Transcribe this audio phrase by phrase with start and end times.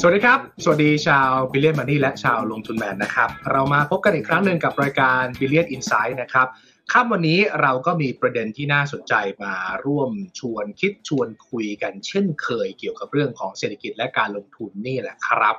[0.00, 6.46] สวัสดีครับ สวัสดีชาว Billion Money และชาวลงทุนแมนนะครับ เรามาพบกันอีกครั้งหนึ่งกับรายการ Billion Inside นะครับ
[6.92, 9.54] ค่ำวันนี้เราก็มีประเด็นที่น่าสนใจมา
[9.86, 15.56] ร่วมชวนคิดชวนคุยกันเช่นเคยเกี่ยวกับเรื่องของเศรษฐกิจและการลงทุนนี่แหละครับ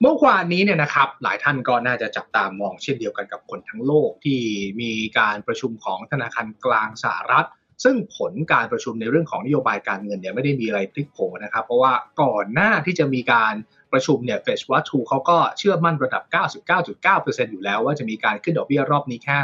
[0.00, 4.40] เมื่อวานนี้เนี่ยนะครับ หลายท่านก็น่าจะจับตามองเช่นเดียวกันกับคนทั้งโลกที่
[4.80, 7.48] มีการประชุมของธนาคารกลางสหรัฐ
[7.84, 11.92] ซึ่งผลการประชุมในเรื่องของนโยบายการเงินเนี่ยไม่ได้มีอะไรพลิกโผนะครับ เพราะว่า
[12.22, 13.54] ก่อนหน้าที่จะมีการ
[13.92, 16.22] ประชุมเนี่ยเฟชวัตทูเขาก็เชื่อมั่นระดับ
[16.88, 19.36] 99.9%อยู่แล้วว่าจะมีการขึ้นดอกเบี้ยรอบนี้แค่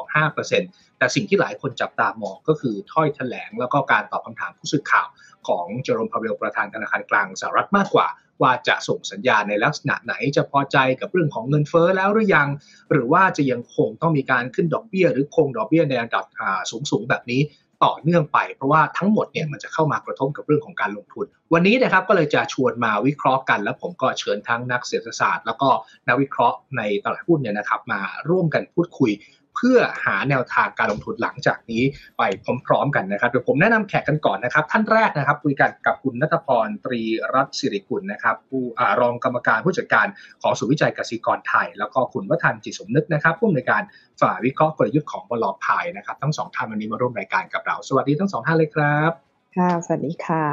[0.00, 5.08] 0.25%แต่สิ่งที่หลายคนจับตามองก็คือถ้อยแถลงแล้วก็การตอบคำถามผู้สื่อข่าว
[5.48, 8.08] ของเจอร์มพาเวลประธานธนาคารกลางสหรัฐมากกว่า
[8.42, 12.48] ว่าจะส่งสัญญาณในลักษณะไหนจะพอใจกับเรื่องของเงินเฟ้อแล้วหรือยัง
[12.90, 16.24] หรือว่าจะยังคงต้องมีการขึ้นดอกเบี้ย หรือคงดอกเบี้ยในระดับ
[16.70, 17.40] สูงสูงแบบนี้
[17.84, 25.68] ต่อเนื่องไป เพราะว่าทั้งหมดเนี่ยมันจะเข้ามากระทบกับเรื่องของการลงทุน วันนี้นะครับก็เลยจะชวนมาวิเคราะห์กัน แล้วผมก็เชิญทั้งนักเศรษฐศาสตร์ แล้วก็
[26.08, 29.10] นักวิเคราะห์ในตลาดหุ้นเนี่ยนะครับมาร่วมกันพูดคุย
[29.56, 31.82] เพื่อหาแนวทางการลงทุนหลังจากนี้
[32.18, 32.22] ไป
[32.66, 37.02] พร้อมๆกันนะครับเดี๋ยวผมแนะนำแขกกันก่อนนะครับ ท่านแรกนะครับคุยกันกับคุณนัทพรตรี
[37.34, 38.62] รัตน์สิริกุลนะครับผู้
[39.00, 40.06] รองกรรมการผู้จัดการ
[40.42, 43.82] ของศูนย์วิจัยกสิกรไทย แล้วก็คุณวัฒนจิตสมนึกนะครับผู้อำนวยการ
[44.20, 49.10] ฝ่ายวิเคราะห์กลยุทธ์ของบลพายนะครับทั้งสองท่านวันนี้มาร่วมรายการกับเรา สวัสดีทั้งสองท่านเลยครับ
[49.56, 50.44] ค่ะสวัสดีค่ะ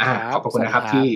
[0.00, 1.06] อ่าขอบคุณนะครับที่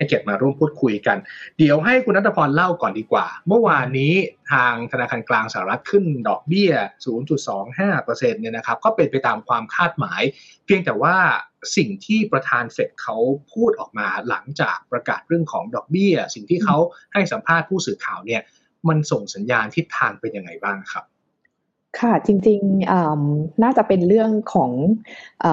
[0.00, 1.18] ให้เกียรติมาร่วมพูดคุยกัน
[1.58, 4.14] เดี๋ยวให้คุณนัทพรเล่าก่อนดีกว่า เมื่อวานนี้
[4.52, 6.72] ทางธนาคารกลางสหรัฐขึ้นดอกเบี้ย
[7.56, 10.22] 0.25%เนี่ยนะครับก็เป็นไปตามความคาดหมาย
[10.64, 11.16] เพียงแต่ว่า
[11.76, 13.16] สิ่งที่ประธานเฟดเขา
[13.52, 16.76] พูดออกมาหลังจากประกาศเรื่องของดอกเบี้ย สิ่งที่เขา
[17.12, 18.42] ให้สัมภาษณ์ผู้สื่อข่าวเนี่ย
[18.88, 21.04] มันส่งสัญญาณทิศทางเป็นยังไงบ้างครับ
[21.98, 24.72] ค่ะ จริงๆน่าจะเป็นเรื่องของ
[25.44, 25.46] อ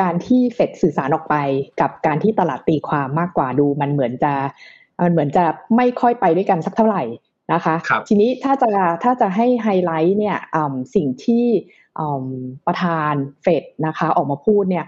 [0.00, 1.36] การที่เฟดสื่อสารออกไป
[1.80, 4.32] กับการที่ตลาดตีความมากกว่าดู มันเหมือนจะ
[5.02, 5.44] มันเหมือนจะ
[5.76, 7.02] ไม่ค่อยไปด้วยกันสักเท่าไหร่
[7.52, 8.70] นะคะคทีนี้ถ้าจะ
[9.02, 10.38] ถ้าจะให้ไฮไลท์เนี่ย
[10.94, 11.44] สิ่งที่
[12.66, 14.84] ประธานเฟดนะคะออกมาพูดเนี่ย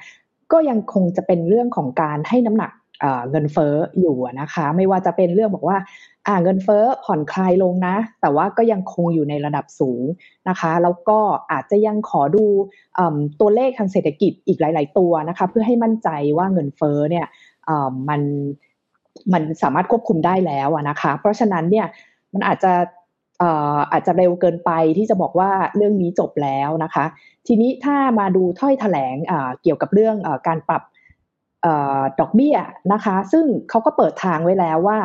[0.53, 2.72] ก็ยังคงจะเป็นเรื่องของการให้น้ำหนัก
[3.31, 5.78] เงินเฟ้ออยู่นะคะ ไม่ว่าจะเป็นเรื่องบอกว่า
[6.27, 10.03] อ่าเงินเฟ้อผ่อนคลายลงนะ แต่ว่าก็ยังคงอยู่ในระดับสูง
[10.49, 11.19] นะคะ แล้วก็
[11.53, 12.44] อาจจะยังขอดู
[13.41, 17.27] ตัวเลขทางเศรษฐกิจอีกหลาย ๆ ตัวนะคะ เพื่อให้มั่นใจว่าเงินเฟ้อเนี่ย
[18.09, 18.21] มัน
[19.33, 21.87] มันสามารถควบคุมได้แล้วนะคะ เพราะฉะนั้นเนี่ย
[22.34, 22.72] มันอาจจะ
[23.93, 27.04] อาจจะเร็วเกินไปที่จะบอกว่าเรื่องนี้จบแล้วนะคะ
[27.47, 29.16] ทีนี้ถ้ามาดูถ้อยแถลง
[29.62, 30.83] เกี่ยวกับเรื่องอการปรับ
[32.20, 32.56] ดอกเบี้ย
[32.92, 34.98] นะคะ ซึ่งเขาก็เปิดทางไว้แล้วว่า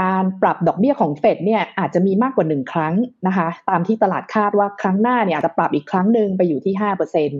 [0.00, 2.94] การปรับดอกเบี้ยของเฟดเนี่ยอาจจะมีมากกว่าหนึ่งครั้ง
[3.26, 7.30] นะคะ ตามที่ตลาดคาดว่าครั้งหน้าเนี่ยอาจจะปรับอีกครั้งหนึ่งไปอยู่ที่ห้าเปอร์เซ็น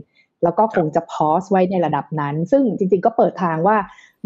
[0.43, 3.77] แล้วก็คงจะพอสไว้ในระดับนั้น ซึ่งจริงๆก็เปิดทางว่า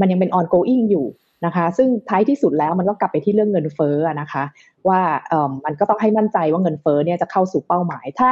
[0.00, 1.06] มันยังเป็น ongoing อยู่
[1.46, 4.44] นะคะ ซึ่งท้ายที่สุดแล้วมันก็กลับไปที่เรื่องเงินเฟ้อนะคะ
[4.88, 8.30] ว่าเออมันก็ต้องให้มั่นใจว่าเงินเฟ้อเนี่ยจะเข้าสู่เป้าหมาย ถ้า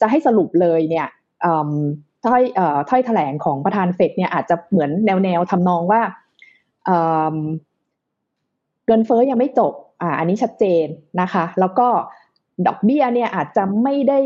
[0.00, 1.06] จะให้สรุปเลยเนี่ย
[2.26, 2.42] ถ้อย
[2.90, 6.00] ถ้อยแถลงของประธานเฟดเนี่ยอาจจะเหมือนแนวแนวทำนองว่า
[8.86, 9.72] เงินเฟ้อยังไม่จบ
[10.02, 10.86] อ่าอันนี้ชัดเจน
[11.20, 11.88] นะคะ แล้วก็
[12.66, 14.18] ดอกเบี้ยเนี่ยอาจจะไม่ได้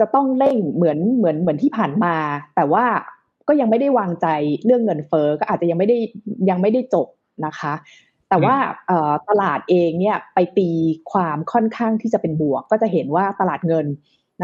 [0.00, 2.14] จะต้องเร่งเหมือนเหมือนเหมือนที่ผ่านมา
[2.56, 2.84] แต่ว่า
[3.48, 4.26] ก็ยังไม่ได้วางใจ
[4.64, 5.98] เรื่องเงินเฟ้อก็อาจจะยังไม่ได้
[6.50, 7.06] ยังไม่ได้จบ
[7.46, 7.74] นะคะ
[8.28, 8.56] แต่ว่า
[9.28, 10.70] ตลาดเองเนี่ยไปตี
[11.12, 13.86] ความค่อนข้างที่จะเป็นบวก ก็จะเห็นว่าตลาดเงิน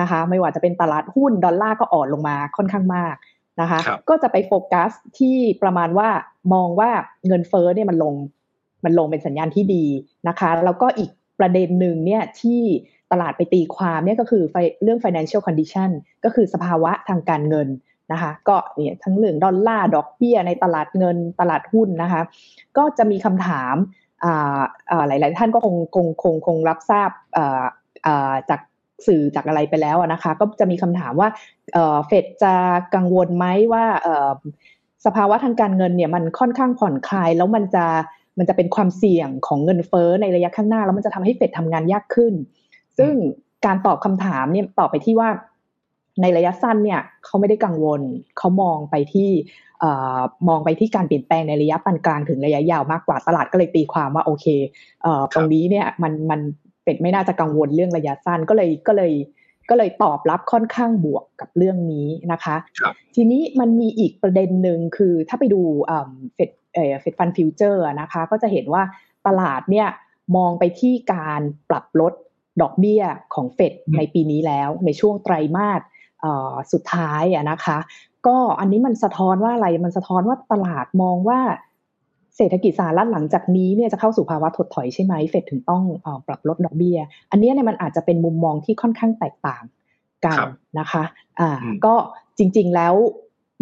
[0.00, 3.14] นะคะ ไม่ว่าจะเป็นตลาดหุ้นดอลลาร์ก็อ่อนลงมาค่อนข้างมาก
[3.60, 6.08] นะคะก็จะไปโฟกัสที่ประมาณว่า
[6.52, 6.90] มองว่า
[7.26, 8.14] เงินเฟ้อเนี่ยมันลง
[8.84, 9.84] มันลงเป็นสัญญาณที่ดี
[10.28, 12.62] นะคะ แล้วก็อีกประเด็นหนึ่งเนี่ยที่
[13.12, 14.42] ตลาดไปตีความเนี่ยก็คือ
[14.82, 15.90] เรื่อง financial condition
[16.24, 17.68] ก็คือสภาวะทางการเงิน
[18.12, 22.22] นะคะก็เนี่ยทั้งเรื่องดอลลาร์ดอกเบี้ยในตลาดเงินตลาดหุ้นนะคะ
[22.76, 23.74] ก็จะมีคำถาม
[25.08, 27.10] หลาย ๆ ท่านก็คงคงคงคงรับทราบ
[28.50, 28.60] จาก
[29.06, 31.28] สื่อจากอะไรไปแล้วนะคะ ก็จะมีคำถามว่า
[32.06, 32.54] เฟดจะ
[32.94, 33.84] กังวลไหมว่า
[35.06, 37.84] สภาวะทางการเงินเนี่ยมันค่อนข้างผ่อนคลาย แล้วมันจะ
[38.38, 42.34] มันจะเป็นความเสี่ยงของเงินเฟ้อในระยะข้างหน้า แล้วมันจะทำให้เฟดทำงานยากขึ้น
[42.98, 43.12] ซึ่ง
[43.66, 45.28] การตอบคำถามเนี่ยตอบไปที่ว่า
[46.22, 48.00] ในระยะสั้นเนี่ยเขาไม่ได้กังวล
[48.38, 49.30] เขามองไปที่
[50.48, 54.46] มองไปที่การเปลี่ยนแปลงในระยะปานกลางถึงระยะยาวมากกว่าตลาดก็เลยตีความว่าโอเค
[55.34, 56.40] ตรงนี้เนี่ยมันมัน
[56.86, 59.12] เป็ดไม่น่าจะกังวลเรื่องระยะสั้นก็เลยก็เลย
[59.70, 62.56] ก็เลยตอบรับค่อนข้างบวกกับเรื่องนี้นะคะ
[63.14, 65.60] ทีนี้มันมีอีกประเด็นหนึ่งคือถ้าไปดู
[66.34, 66.50] เฟด
[67.00, 68.82] เฟดฟันฟิวเจอร์นะคะก็จะเห็นว่า
[69.26, 69.88] ตลาดเนี่ย
[70.36, 71.40] มองไปที่การ
[71.70, 72.12] ปรับลด
[72.62, 73.02] ดอกเบี้ย
[73.34, 75.80] ของเฟดในปีนี้แล้วในช่วงไตรมาส
[76.72, 77.78] สุดท้ายนะคะ
[78.26, 81.40] ก็อันนี้มันสะท้อนว่าอะไรมันสะท้อนว่าตลาดมองว่า
[82.36, 86.98] เศรษฐกิจสหรัฐหลังจากนี้เนี่ยจะเข้าสู่ภาวะถดถอยใช่ไหมเฟดถึงต้องอปรับลดดอกเบี้ย
[87.30, 89.62] อันนี้เนี่ยมันอาจจะเป็นมุมมองที่ค่อนข้างแตกต่าง
[90.24, 90.38] กัน
[90.78, 91.04] นะคะ
[91.40, 91.50] อ่า
[91.84, 91.94] ก็
[92.38, 92.94] จริง ๆแล้ว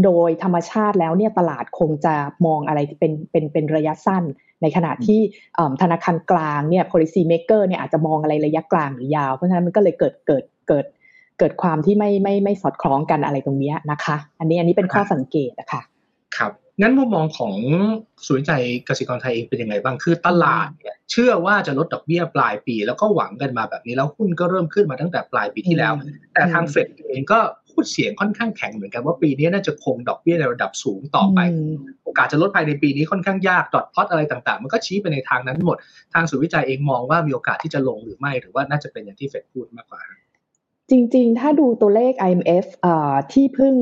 [0.04, 2.14] โดยธรรมชาติแล้วเนี่ยตลาดคงจะ
[2.46, 4.24] มองอะไรที่เป็นเป็นเป็นระยะสั้น
[4.62, 5.20] ในขณะที่
[5.82, 10.86] ธนาคารกลางเนี่ย policy maker เนี่ยอาจจะมองอะไรระยะกลางหรือยาว เพราะฉะนั้นมันก็เลยเกิดเกิดเกิด
[11.38, 15.80] เกิดความที่ไม่ไม่ไม่สอดคล้องกันอะไรตรงนี้นะคะ อันนี้อันนี้เป็นข้อสังเกตนะคะ
[16.36, 17.54] ครับ งั้นมุมมองของ
[18.26, 18.52] ศูนย์ใจ
[18.88, 25.92] กสิกรไทยเองเป็นยังไงบ้างคือตลาดเนี่ยเชื่อว่าจะลดดอกเบี้ยปลายปี แล้วก็หวังกันมาแบบนี้แล้วหุ้นก็เริ่มขึ้นมาตั้งแต่ปลายปีที่แล้ว
[26.32, 27.40] แต่ทางเฟดเองก็
[27.70, 31.40] พูดเสียงค่อนข้างแข็งเหมือนกันว่าปีนี้น่าจะคงดอกเบี้ยในระดับสูงต่อไป
[32.04, 35.76] โอกาสจะลดภายในปีนี้ค่อนข้างยากดอทพอตอะไรต่างๆ มันก็ชี้ไปในทางนั้นหมด
[36.14, 40.00] ทางศูนย์วิจัยเองมองว่ามีโอกาสที่จะลงหรือไม่หรือว่าน่าจะเป็นอย่างที่เฟดพูดมากกว่า
[40.90, 42.66] จริง ๆ ถ้าดูตัวเลข IMF
[43.32, 43.74] ที่เพิ่ง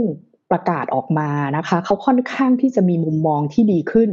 [0.52, 4.10] ประกาศออกมานะคะเขาค่อนข้างที่จะมีมุมมองที่ดีขึ้น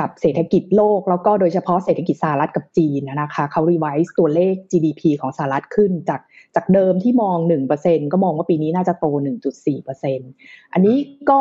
[0.04, 6.20] ับเศรษฐกิจโลก แล้วก็โดยเฉพาะเศรษฐกิจสหรัฐกับจีนนะคะเขารีไวซ์ตัวเลข GDP ของสหรัฐขึ้นจาก
[6.54, 7.38] จากเดิมที่มอง
[7.74, 9.06] 1%ก็มองว่าปีนี้น่าจะโต
[9.70, 10.96] 1.4%อันนี้
[11.30, 11.40] ก็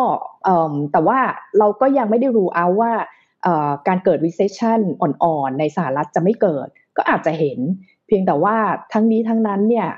[0.91, 1.19] แต่ว่า
[1.59, 2.91] เราก็ยังไม่ได้รู้เอาว่า
[3.87, 6.67] การเกิด recession อ่อนๆ ในสหรัฐจะไม่เกิด
[6.97, 7.59] ก็อาจจะเห็น
[8.07, 8.55] เพียงแต่ว่า
[8.93, 9.89] ทั้งนี้ทั้งนั้นเนี่ย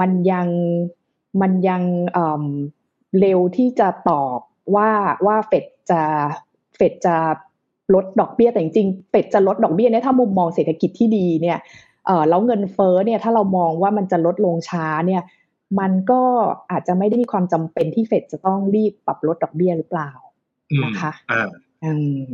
[0.00, 0.48] มันยัง
[1.40, 1.82] มันยัง
[3.20, 4.38] เร็วที่จะตอบ
[4.74, 4.90] ว่า
[5.26, 6.02] ว่าเฟดจะ
[6.76, 7.16] เฟดจะ
[7.94, 11.58] ลดดอกเบี้ยแต่จริงๆเฟดจะลดดอกเบี้ยเนี่ยถ้ามุมมองเศรษฐกิจที่ดีเนี่ย
[12.06, 15.22] เออแล้วเงินเฟ้อเนี่ยถ้าเรามองว่ามันจะลดลงช้าเนี่ย
[15.80, 16.22] มันก็
[16.70, 20.10] อาจจะไม่ได้มีความจำเป็นที่เฟดจะต้องรีบปรับลดดอกเบี้ยหรือเปล่า
[20.84, 21.10] นะคะ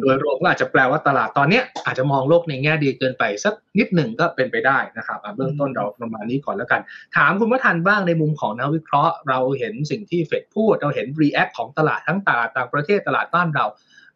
[0.00, 6.80] โดยรวมก็อาจจะแปลว่าตลาดตอนนี้อาจจะมองโลกในแง่ดีเกินไปสักนิดหนึ่งก็เป็นไปได้นะครับเบื้องต้นเราประมาณนี้ก่อนแล้วกัน
[7.16, 13.64] ถามคุณวัฒนบ้างในมุมของนักวิเคราะห์ เราเห็นสิ่งที่เฟดพูด เราเห็นรีแอคของตลาดทั้งตลาดต่างประเทศตลาดบ้านเรา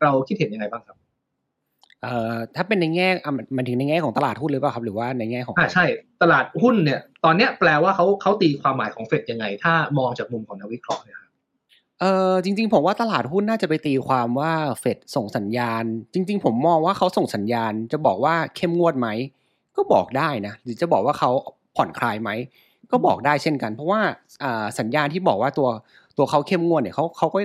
[0.03, 0.97] เราคิดเห็นยังไงบ้างครับ
[2.03, 3.09] เอ่อถ้าเป็นในแง่
[3.57, 5.85] มันถึงในแง่ของตลาดหุ้นหรือเปล่าครับ หรือว่าในแง่ของอ่าใช่
[6.23, 11.19] ตลาดหุ้นเนี่ย ตอนเนี้ยแปลว่าเขาเขาตีความหมายของเฟดยังไง ถ้ามองจากมุมของนักวิเคราะห์เนี่ย
[12.03, 15.85] เออจริง ๆ ผมว่าตลาดหุ้นน่าจะไปตีความว่าเฟดส่งสัญญาณ
[16.15, 19.09] จริง ๆ ผมมองว่าเขาส่งสัญญาณ จะบอกว่าเข้มงวดไหม
[19.77, 21.31] ก็บอกได้นะหรือจะบอกว่าเขา
[21.77, 22.31] ผ่อนคลายไหม
[22.91, 24.01] ก็บอกได้เช่นกัน เพราะว่า
[24.79, 25.69] สัญญาณที่บอกว่าตัว
[26.19, 27.39] ตัวเขาเข้มงวดเนี่ยเขาเขาก็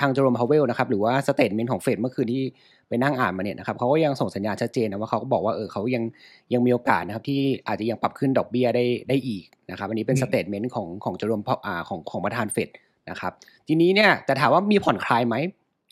[0.00, 2.42] ทางเจอโรมพาวเวลนะครับหรือว่า statement ของเฟดเมื่อคืนที่
[2.88, 6.04] ไปนั่งอ่านมาเนี่ยนะครับเขาก็ยังส่งสัญญาณชัดเจนนะว่าเขาก็บอกว่าเออเขายัง
[6.52, 12.68] ยังมีโอกาสนะครับที่อาจจะยังปรับขึ้นดอกเบี้ยได้ได้อีกนะครับอันนี้เป็น statement ของของเจอโรมอ่าของของประธานเฟด
[13.10, 13.32] นะครับ
[13.68, 15.34] ทีนี้เนี่ยแต่ถามว่ามีผ่อนคลายไหม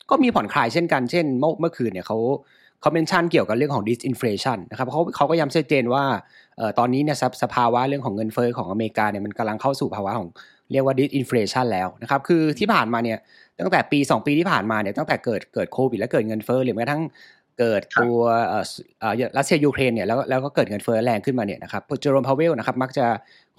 [0.09, 2.17] ก็มีผ่อนคลายเช่นกัน เช่น เมื่อเมื่อคืนเนี่ยเขา
[2.81, 6.03] เขา mention เกี่ยวกับเรื่องของ disinflation นะครับเขาเขาก็ย้ำชัดเจนว่า
[6.59, 10.29] ออตอนนี้เนี่ยสภาวะเรื่องของเงินเฟ้อของอเมริกาเนี่ยมันกำลังเข้าสู่ภาวะของ
[10.71, 13.17] เรียกว่า disinflation แล้วนะครับ คือที่ผ่านมาเนี่ย
[13.59, 17.01] ตั้งแต่ปี 2 ปีที่ผ่านมาเนี่ยตั้งแต่เกิดเกิดโควิดและเกิดเงินเฟ้อหรือแม้กระทั่ง
[17.59, 18.19] เกิดตัว
[19.37, 23.05] รัสเซียยูเครนเนี่ยแล้วแล้วก็เกิดเงินเฟ้อแรงขึ้นมาเนี่ยนะครับเจอโรมพาวเวลนะครับมักจะ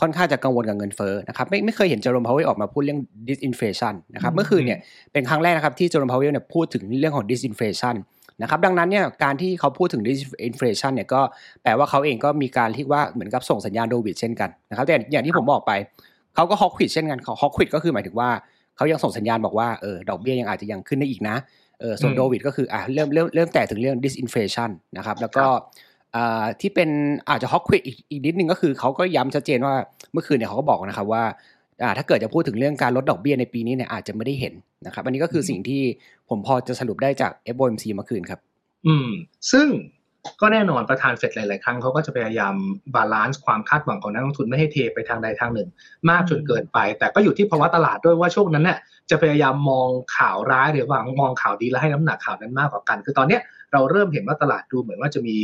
[0.01, 4.79] ค่อนข้างจะกังวลกับเงินเฟ้อนะครับไม่ไม่เคยเห็นเจอโรมพาวเวลออกมาพูดเรื่อง disinflation นะครับเมื่อคืนเนี่ย
[5.13, 7.97] เป็นครั้งแรกนะครับที่เจอโรมพาวเวลเนี่ยพูดถึงเรื่องของ disinflation
[8.43, 11.21] นะครับดังนั้นเนี่ยการที่เขาพูดถึง disinflation เนี่ยก็
[11.63, 15.73] แปลว่าเขาเองก็มีการที่ว่าเหมือนกับส่งสัญญาณโดวิดเช่นกันนะครับแต่อย่างที่ผมบอกไป
[16.35, 18.31] เขาก็ hawkish เช่นกัน hawkish ก็คือหมายถึงว่า
[18.77, 21.37] เขายังส่งสัญญาณบอกว่าเออดอกเบี้ยยังอาจจะยังขึ้นได้อีกนะ
[21.81, 25.45] เออส่วนโดวิดก็คืออะเริ่มเริ่มเริ่มแตะถึงเรื่อง disinflation นะครับแล้วก็
[26.61, 26.89] ที่เป็น
[27.29, 29.75] อาจจะ hawkish อีกอีกนิดนึงก็คือเขาก็ย้ำชัดเจนว่า
[30.13, 31.25] เมื่อคืนเนี่ยเขาก็บอกนะครับว่า
[31.99, 34.55] ถ้าเกิดจะพูดถึงเรื่องการลดดอกเบี้ยในปีนี้เนี่ยอาจจะไม่ได้เห็น
[34.87, 35.83] นะครับ อันนี้ก็คือสิ่งที่
[36.29, 38.41] ผมพอจะสรุปได้จาก FOMC เมื่อคืนครับ
[38.87, 39.09] อืม
[39.53, 39.69] ซึ่ง
[40.41, 42.55] ก็แน่นอนประธานเฟดหลาย ๆ ครั้งเขาก็จะพยายาม
[42.95, 45.69] balance ความคาดหวังของนักลงทุนไม่ให้เทไปทางใดทางหนึ่ง
[46.11, 48.79] มากจนเกินไป แต่ก็อยู่ที่ภาวะตลาดด้วยว่าช่วงนั้นเนี่ย
[49.11, 53.39] จะพยายามมองข่าวร้ายหรือว่ามองข่าวดีแล้วให้น้ำหนักข่าวนั้นมากกว่ากัน คือตอนนี้
[53.73, 55.37] เราเริ่มเห็นว่าตลาดดูเหมือนว่าจะมี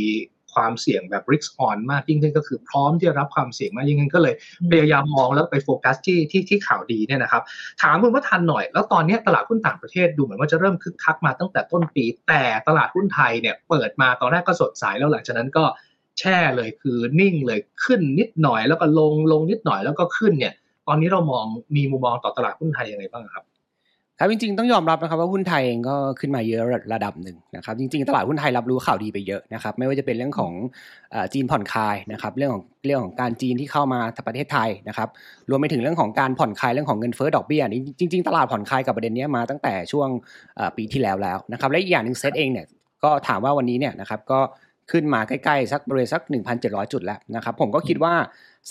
[0.55, 4.33] ความเสี่ยงแบบ risk on มากยิ่งขึ้นก็คือพร้อมที่จะรับความเสี่ยงมากยิ่งขึ้นก็เลย
[4.71, 7.43] พยายามมองแล้วไปโฟกัสที่ที่ที่ข่าวดีเนี่ยนะครับ
[7.81, 15.63] ถามคุณว่าทันหน่อย แล้วตอนนี้ตลาดหุ้นต่างประเทศดูเหมือนว่าจะเริ่มคึกคักมาตั้งแต่ต้นปี แต่ตลาดหุ้นไทยเนี่ยเปิดมาตอนแรกก็สดใสแล้วหลังจากนั้นก็
[16.19, 20.53] แช่เลยคือนิ่งเลยขึ้นนิดหน่อยแล้วก็ลงลงนิดหน่อยแล้วก็ขึ้นเนี่ย
[20.87, 21.45] ตอนนี้เรามอง
[21.75, 23.43] มีมุมมองต่อตลาดหุ้นไทยยังไงบ้างครับ
[24.19, 26.61] ครับจริงๆต้องยอมรับนะครับว่าหุ้นไทยเองก็ขึ้นมาเยอะ
[26.93, 30.53] ระดับหนึ่งนะครับจริงๆตลาดหุ้นไทยรับรู้ข่าวดีไปเยอะนะครับไม่ว่าจะเป็นเรื่องของ
[31.33, 35.09] จีนผ่อนคลายนะครับเรื่องของเรื่องของการจีนที่เข้ามาประเทศไทยนะครับ
[35.49, 40.07] รวมไปถึงเรื่องของการผ่อนคลายเรื่องของเงินเฟ้อดอกเบี้ยนี่จริง ๆ ตลาดผ่อนคลายกับประเด็นนี้มาตั้งแต่ช่วง
[40.77, 42.65] ปีที่แล้วแล้วนะครับและอีกอย่างหนึ่งเซตเองเนี่ย
[43.03, 44.39] ก็ถามว่าวันนี้เนี่ยนะครับก็
[44.91, 46.21] ขึ้นมาใกล้ๆ สักบริเวณสัก
[46.57, 48.13] 1,700 จุดแล้วนะครับผมก็คิดว่า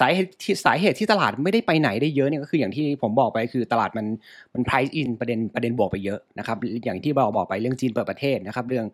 [0.00, 4.06] สาเหตุที่สาเหตุที่ตลาดไม่ได้ไปไหนได้เยอะเนี่ยก็คืออย่างที่ผมบอกไปคือตลาดมัน
[4.54, 8.86] มัน price in ประเด็นประเด็นบวกไปเยอะนะครับอย่างที่เราบอกไปเรื่องจีนเปิดประเทศนะครับเรื่อง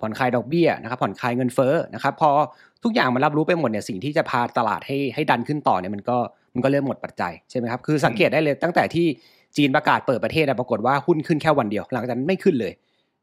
[0.00, 2.30] ผ่อนคลายดอกเบี้ยนะครับผ่อนคลายเงินเฟ้อนะครับพอ
[2.84, 6.16] ทุกอย่างมันรับรู้ไปหมดเนี่ยสิ่งที่จะพาตลาดให้ให้ดันขึ้นต่อเนี่ยมันก็
[6.54, 9.06] มันก็เริ่มหมดปัจจัยใช่ไหมครับคือสังเกตได้เลยตั้งแต่ที่
[9.56, 12.72] จีนประกาศเปิดประเทศปรากฏว่าหุ้นขึ้นแค่วันเดียว หลังจากนั้นไม่ขึ้นเลย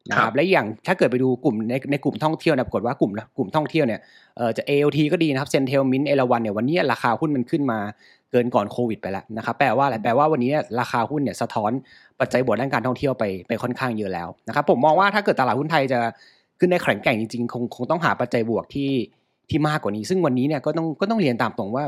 [0.10, 4.00] นะครับและอย่างถ้าเกิดไปดูกลุ่มในในกลุ่มท่องเที่ยวนะปรากฏว่ากลุ่มกลุ่มท่องเที่ยวเนี่ย
[4.38, 7.80] เอ่อจะ AOT ก็ดีนะครับเซนเทลมินเอราวันเนี่ยวันนี้ราคาหุ้นมันขึ้นมา
[8.32, 11.72] เกินก่อนโควิดไปแล้วนะครับแปลว่าอะไรแปลว่าวันนี้ราคาหุ้นเนี่ยสะท้อน
[12.20, 16.00] ปัจจัยบวกด้านการท่องเที่ยวไปไปค่อนข้างเยอะแล้วนะครับผมมองว่าถ้าเกิดตลาดหุ้นไทยจะ
[16.60, 18.92] ขึ้นได้แข็งแกร่งจริงๆคงคงต้องหาปัจจัยบวกที่
[19.50, 21.84] ที่มากกว่านี้ ซึ่งวันนี้เนี่ยก็ต้องก็ต้องเรียนตามตรงว่า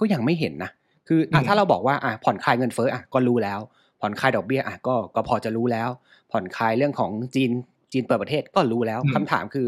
[0.00, 0.70] ก็ยังไม่เห็นนะ
[1.08, 3.60] คืออะถ้าเราบอกว่าอะผ่อนคลายเงินเฟ้ออะก็รู้แล้ว
[4.00, 5.88] ผ่อนคลายดอกเบี้ยอะก็ก็พอจะรู้แล้ว
[6.34, 7.50] ผ่อนคลายเรื่องของจีน
[7.92, 9.66] จีนเปิดประเทศก็รู้แล้วคำถามคือ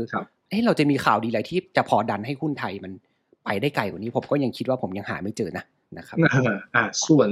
[0.50, 2.92] เฮ้เราจะมีข่าวดีอะไรที่จะพอดันให้หุ้นไทยมัน
[3.44, 5.64] ไปได้ไกลกว่านี้ ผมก็ยังคิดว่าผมยังหาไม่เจอนะ
[5.99, 6.16] นะครับ
[6.75, 7.30] อ่าส่วน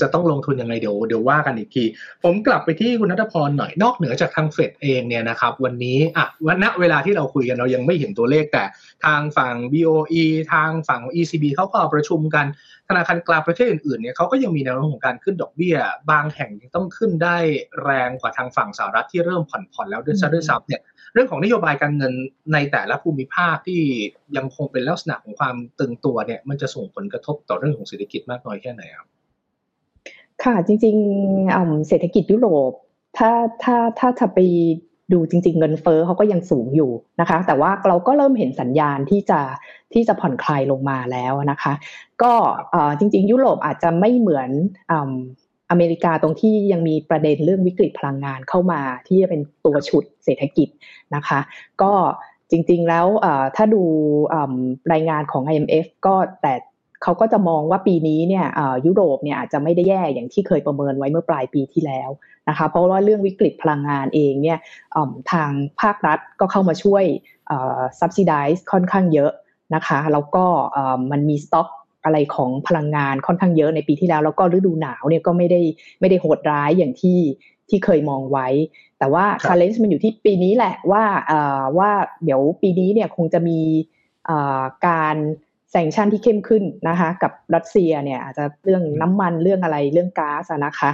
[0.00, 1.84] จะต้องลงทุนยังไงเดี๋ยวเดี๋ยวว่ากันอีกที
[2.24, 8.64] ผมกลับไปที่คุณนัทพรหน่อยนอกเหนือจากทางเฟดเองเนี่ยนะครับ วันนี้อะวันณเวลาที่เราคุยกันเรายังไม่เห็นตัวเลขแต่
[9.04, 12.46] ทางฝั่ง BOE ทางฝั่ง ECB เขาก็ประชุมกัน
[12.88, 15.76] ธนาคารกลางประเทศอื่นๆเนี่ยเขาก็ยังมีแนวโน้มของการขึ้นดอกเบี้ย
[16.10, 17.36] บางแห่งยังต้องขึ้นได้
[17.84, 22.12] แรงกว่าทางฝั่งสหรัฐที่เริ่มผ่อนผ่อนแล้วด้วยซ้ำด้วยซ้ำเนี่ยเรื่องของนโยบายการเงิน
[22.52, 23.80] ในแต่ละภูมิภาคที่
[24.36, 29.08] ยังคงเป็นลักษณะของความตึงตัวเนี่ยมันจะส่งผลกระทบต่อเรื่องของเศรษฐกิจมากน้อยแค่ไหนครับ
[30.44, 32.72] ค่ะจริงๆเศรษฐกิจยุโรป
[33.18, 33.30] ถ้า
[33.62, 34.38] ถ้าถ้าจะไป
[35.12, 39.40] ดูจริง ๆ เงินเฟ้อเขาก็ยังสูงอยู่นะคะ แต่ว่าเราก็เริ่มเห็นสัญญาณที่จะ
[39.94, 41.72] ที่จะผ่อนคลายลงมาแล้วนะคะ
[42.22, 42.32] ก็
[42.98, 44.50] จริง ๆ ยุโรปอาจจะไม่เหมือน
[45.70, 50.68] อเมริกาตรงที่ยังมีประเด็นเรื่องวิกฤตพลังงานเข้ามาที่จะเป็นตัวฉุดเศรษฐกิจ
[51.14, 51.40] นะคะ
[51.82, 51.92] ก็
[52.50, 53.06] จริง ๆ แล้ว
[53.56, 53.82] ถ้าดู
[54.92, 56.54] รายงานของ IMF ก็แต่
[57.02, 58.46] เขาก็จะมองว่าปีนี้เนี่ย
[58.86, 62.10] ยุโรปเนี่ยอาจจะไม่ได้แย่อย่างที่เคยประเมินไว้เมื่อปลายปีที่แล้ว
[62.48, 64.58] นะคะเพราะว่าเรื่องวิกฤตพลังงานเองเนี่ย
[65.32, 65.50] ทาง
[65.80, 67.04] ภาครัฐก็เข้ามาช่วย
[68.00, 69.32] subsidize ค่อนข้างเยอะ
[69.74, 70.44] นะคะแล้วก็
[71.12, 71.68] มันมีสต็อก
[72.04, 75.60] อะไรของพลังงานค่อนข้างเยอะในปีที่แล้วแล้วก็ฤดูหนาวเนี่ยก็ไม่ได้
[76.00, 77.20] ไม่ได้โหดร้ายอย่างที่
[77.68, 78.48] ที่เคยมองไว้
[78.98, 81.04] แต่ว่า challenge มันอยู่ที่ปีนี้แหละว่า
[81.78, 81.90] ว่า
[82.24, 83.60] เดี๋ยวปีนี้เนี่ยคงจะมี
[84.86, 85.16] การ
[85.70, 90.90] แซงชั่นที่เข้มขึ้นนะคะ กับรัสเซียเนี่ยอาจจะเรื่องน้ำมันเรื่องอะไรเรื่องก๊าซนะคะ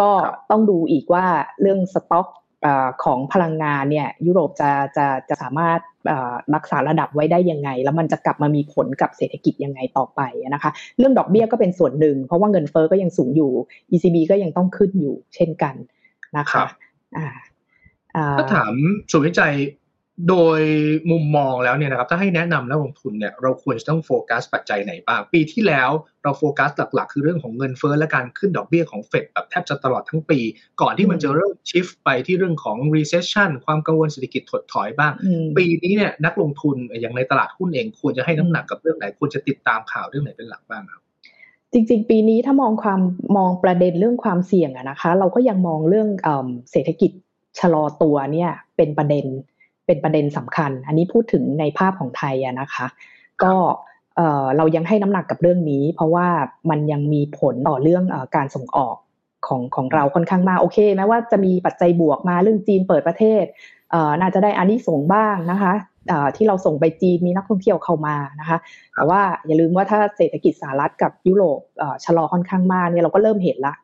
[0.00, 0.10] ก็
[0.50, 1.24] ต้องดูอีกว่า
[1.60, 2.28] เรื่องสต็อก
[3.04, 5.80] ของพลังงานเนี่ยยุโรปจะจะจะสามารถ
[6.54, 10.20] รักษาระดับไว้ได้ยังไง แล้วมันจะกลับมามีผลกับเศรษฐกิจยังไงต่อไป
[10.54, 13.50] นะคะ เรื่องดอกเบี้ยก็เป็นส่วนหนึ่ง เพราะว่าเงินเฟอ้อก็ยังสูงอยู่
[13.92, 15.74] ECB ก็ยังต้องขึ้นอยู่เช่นกัน
[16.38, 16.64] นะคะ
[18.38, 18.74] ถ้าถาม
[19.10, 19.54] สุวิจัย
[20.28, 20.60] โดย
[21.10, 25.90] มุมมองแล้วเนี่ยนะครับถ้าให้แนะนำนักลงทุนเนี่ยเราควรจะต้องโฟกัสปัจจัยไหนบ้าง ปีที่แล้ว
[26.22, 30.38] เราโฟกัสหลักๆ คือเรื่องของเงินเฟ้อและการขึ้นดอกเบี้ยของเฟดแบบแทบจะตลอดทั้งปี
[30.80, 35.12] ก่อนที่มันจะเริ่มชิฟไปที่เรื่องของ recession ความกังวลเศรษฐกิจถดถอยบ้าง
[35.56, 41.02] ปีนี้เนี่ยนักลงทุนอย่างในตลาดหุ้นเองควรจะให้น้ำหนักกับเรื่องไหนควรจะติดตามข่าวเรื่องไหนเป็นหลักบ้างครับ
[41.72, 43.00] จริงๆ ปีนี้ถ้ามองความ
[43.36, 46.08] มองประเด็นเรื่องความเสี่ยงอะนะคะ เราก็ยังมองเรื่อง
[46.70, 47.10] เศรษฐกิจ
[47.60, 49.26] ชะลอตัวเนี่ยเป็นประเด็น
[49.86, 52.86] เป็นประเด็นสำคัญ อันนี้พูดถึงในภาพของไทยอะนะคะ
[53.42, 53.54] ก็
[54.56, 56.28] เรายังให้น้ำหนักกับเรื่องนี้ เพราะว่า
[56.70, 58.96] มันยังมีผลต่อเรื่องอการส่งออก
[59.46, 63.44] ของของเราค่อนข้างมากโอเคแม้ว่าจะมีปัจจัยบวกมาเรื่องจีนเปิดประเทศ
[64.20, 65.74] น่าจะได้อันนี้ส่งบ้างนะคะ
[66.36, 68.58] ที่เราส่งไปจีนมีนักท่องเที่ยวเข้ามานะคะ
[68.94, 71.60] แต่ว่าอย่าลืมว่าถ้าเศรษฐกิจสหรัฐกับยุโรป
[72.04, 73.74] ชะลอค่อนข้างมากเนี่ยเราก็เริ่มเห็นละ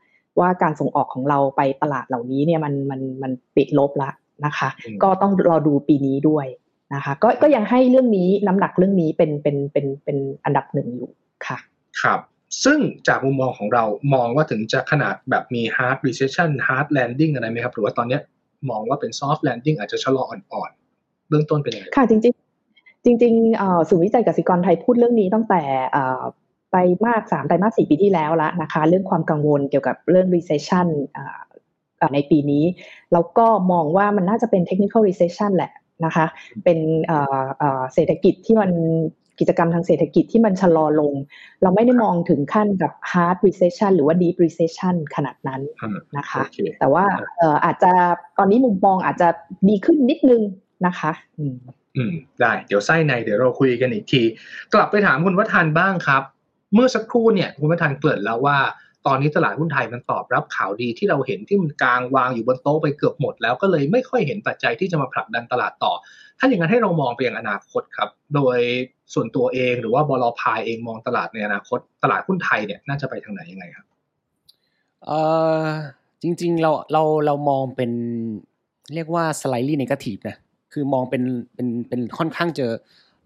[0.41, 4.11] ว่าการส่งออกของเราไปตลาดเหล่านี้เนี่ยมันมันมันปิดลบละ
[4.47, 4.69] นะคะ
[5.03, 6.47] ก็ต้องรอดูปีนี้ด้วย
[6.95, 11.11] นะคะ ก็ก็ยังให้เรื่องนี้น้ำหนักเรื่องนี้เป็นเป็นเป็นเป็นอันดับหนึ่งอยู่
[11.47, 11.59] ค่ะ
[12.03, 12.21] ครับ
[12.65, 12.79] ซึ่ง
[13.09, 18.19] จากมุมมองของเรามองว่าถึงจะขนาดแบบมี hard recession hard landing อะไรไหมครับ หรือว่าตอนนี้
[18.71, 22.35] มองว่าเป็น soft landing อาจจะชะลออ่อนๆเบื้องต้นเป็นยังไงค่ะจริง
[22.69, 25.63] ๆ จริงๆศูนย์วิจัยกสิกรไทยพูดเรื่องนี้ตั้งแต่
[26.71, 30.87] ไตรมาสสามไตรมาสสี่ปีที่แล้วแล้วนะคะ เรื่องความกังวลเกี่ยวกับเรื่อง recession
[32.15, 32.65] ในปีนี้
[33.13, 35.73] แล้วก็มองว่ามันน่าจะเป็น technical recession แหละ
[36.05, 36.27] นะคะ
[36.65, 36.79] เป็น
[37.95, 38.71] เศรษฐกิจที่มัน
[39.41, 41.13] กิจกรรมทางเศรษฐกิจที่มันชะลอลง
[41.63, 45.61] เราไม่ได้มองถึงขั้นกับ hard recession หรือว่า deep recession ขนาดนั้น
[46.17, 46.43] นะคะ
[46.81, 47.05] แต่ว่า
[47.65, 47.93] อาจจะ
[48.39, 49.29] ตอนนี้มุมมองอาจจะ
[49.69, 50.43] ดีขึ้นนิดนึง
[50.87, 54.23] นะคะอืมได้เดี๋ยวไส้ในเดี๋ยวเราคุยกันอีกที
[54.75, 56.23] กลับไปถามคุณวัฒนบ้างครับ
[56.75, 58.59] เมื่อสักครู่เนี่ยคุณวัฒนเกริ่นแล้วว่า
[59.07, 65.93] ตอนนี้ตลาดหุ้นไทยมันตอบรับข่าวดีที่เราเห็นที่มันกลางวางอยู่บนโต๊ะไปเกือบหมด แล้วก็เลยไม่ค่อยเห็นปัจจัยที่จะมาผลักดันตลาดต่อ
[66.39, 68.59] ถ้าอย่างนั้นให้เรามองไปยังอนาคตครับ โดย
[69.15, 73.87] ส่วนตัวเองหรือว่าบลพายเองมองตลาดในอนาคต ตลาดหุ้นไทยเนี่ยน่าจะไปทางไหนยังไงครับ
[75.07, 75.11] เอ
[75.63, 75.67] อ
[76.23, 77.93] จริงๆเราเราเรามองเป็น
[78.95, 80.37] เรียกว่า slightly negative นะ
[80.73, 81.23] คือมองเป็น
[81.55, 82.73] เป็นเป็นค่อนข้างเจอ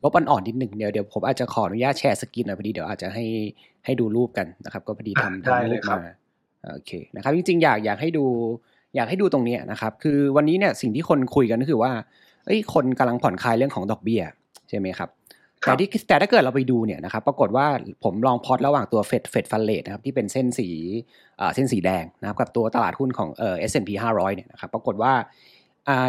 [0.08, 3.24] บอ่อนๆนิดหนึ่งเดี๋ยวเดี๋ยวผมอาจจะขออนุญาตแชร์สกินหน่อยพอดีเดี๋ยวอาจจะให้
[3.84, 5.98] ให้ดูรูปกันนะครับ ก็พอดีทำทำรูปมา
[6.72, 8.24] โอเคนะครับ จริงๆ อยากอยากให้ดู
[8.96, 11.92] อยากให้ดูตรงนี้นะครับ คือวันนี้เนี่ยสิ่งที่คนคุยกันก็คือว่า
[12.46, 14.22] เอ้ยคนกำลังผ่อนคลายเรื่องของดอกเบี้ย
[14.68, 15.10] ใช่ไหมครับ
[15.60, 17.66] แต่ที่แต่ถ้าเกิดเราไปดูเนี่ยนะครับ ปรากฏว่า
[18.04, 20.68] ผมลองพอตระหว่างตัวเฟดเฟดฟันเลทนะครับที่เป็นเส้นสี
[21.54, 25.12] เส้นสีแดงนะครับกับตัวตลาดหุ้นของเอ่อ S&P 500เนี่ยนะครับ ปรากฏว่า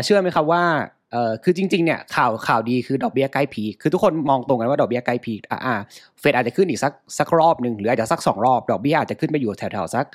[0.04, 0.64] เชื่อไหมครับว่า
[1.12, 5.34] เออคือจริงๆเนี่ยข่าวข่าวดีคือดอกเบี้ยใกล้พีคือทุกคนมองตรงกันว่าดอกเบี้ยใกล้พี
[5.66, 5.76] อ่า
[6.20, 10.06] เฟดอาจจะขึ้นอีกสักสักรอบหนึ่งหรืออาจจะสักสองรอบดอกเบี้ยอาจจะขึ้นไปอยู่แถวๆสัก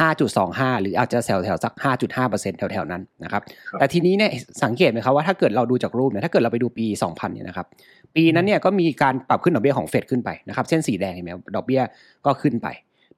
[0.00, 1.72] 5.25 หรืออาจจะแถวแถวสัก
[2.16, 3.42] 5.5%แถวๆนั้นนะครับ
[3.78, 4.30] แต่ทีนี้เนี่ย
[4.64, 7.66] สังเกตไหมครับว่าถ้าเกิดเราดูจากรูปเนี่ยถ้าเกิดเราไปดูปี 2000เนี่ยนะครับ
[8.16, 11.82] ปีนั้นเนี่ยก็มีการปรับขึ้นดอกเบี้ยของเฟดขึ้นไปนะครับเส้นสีแดงเห็นไหมดอกเบี้ย
[12.26, 12.68] ก็ขึ้นไป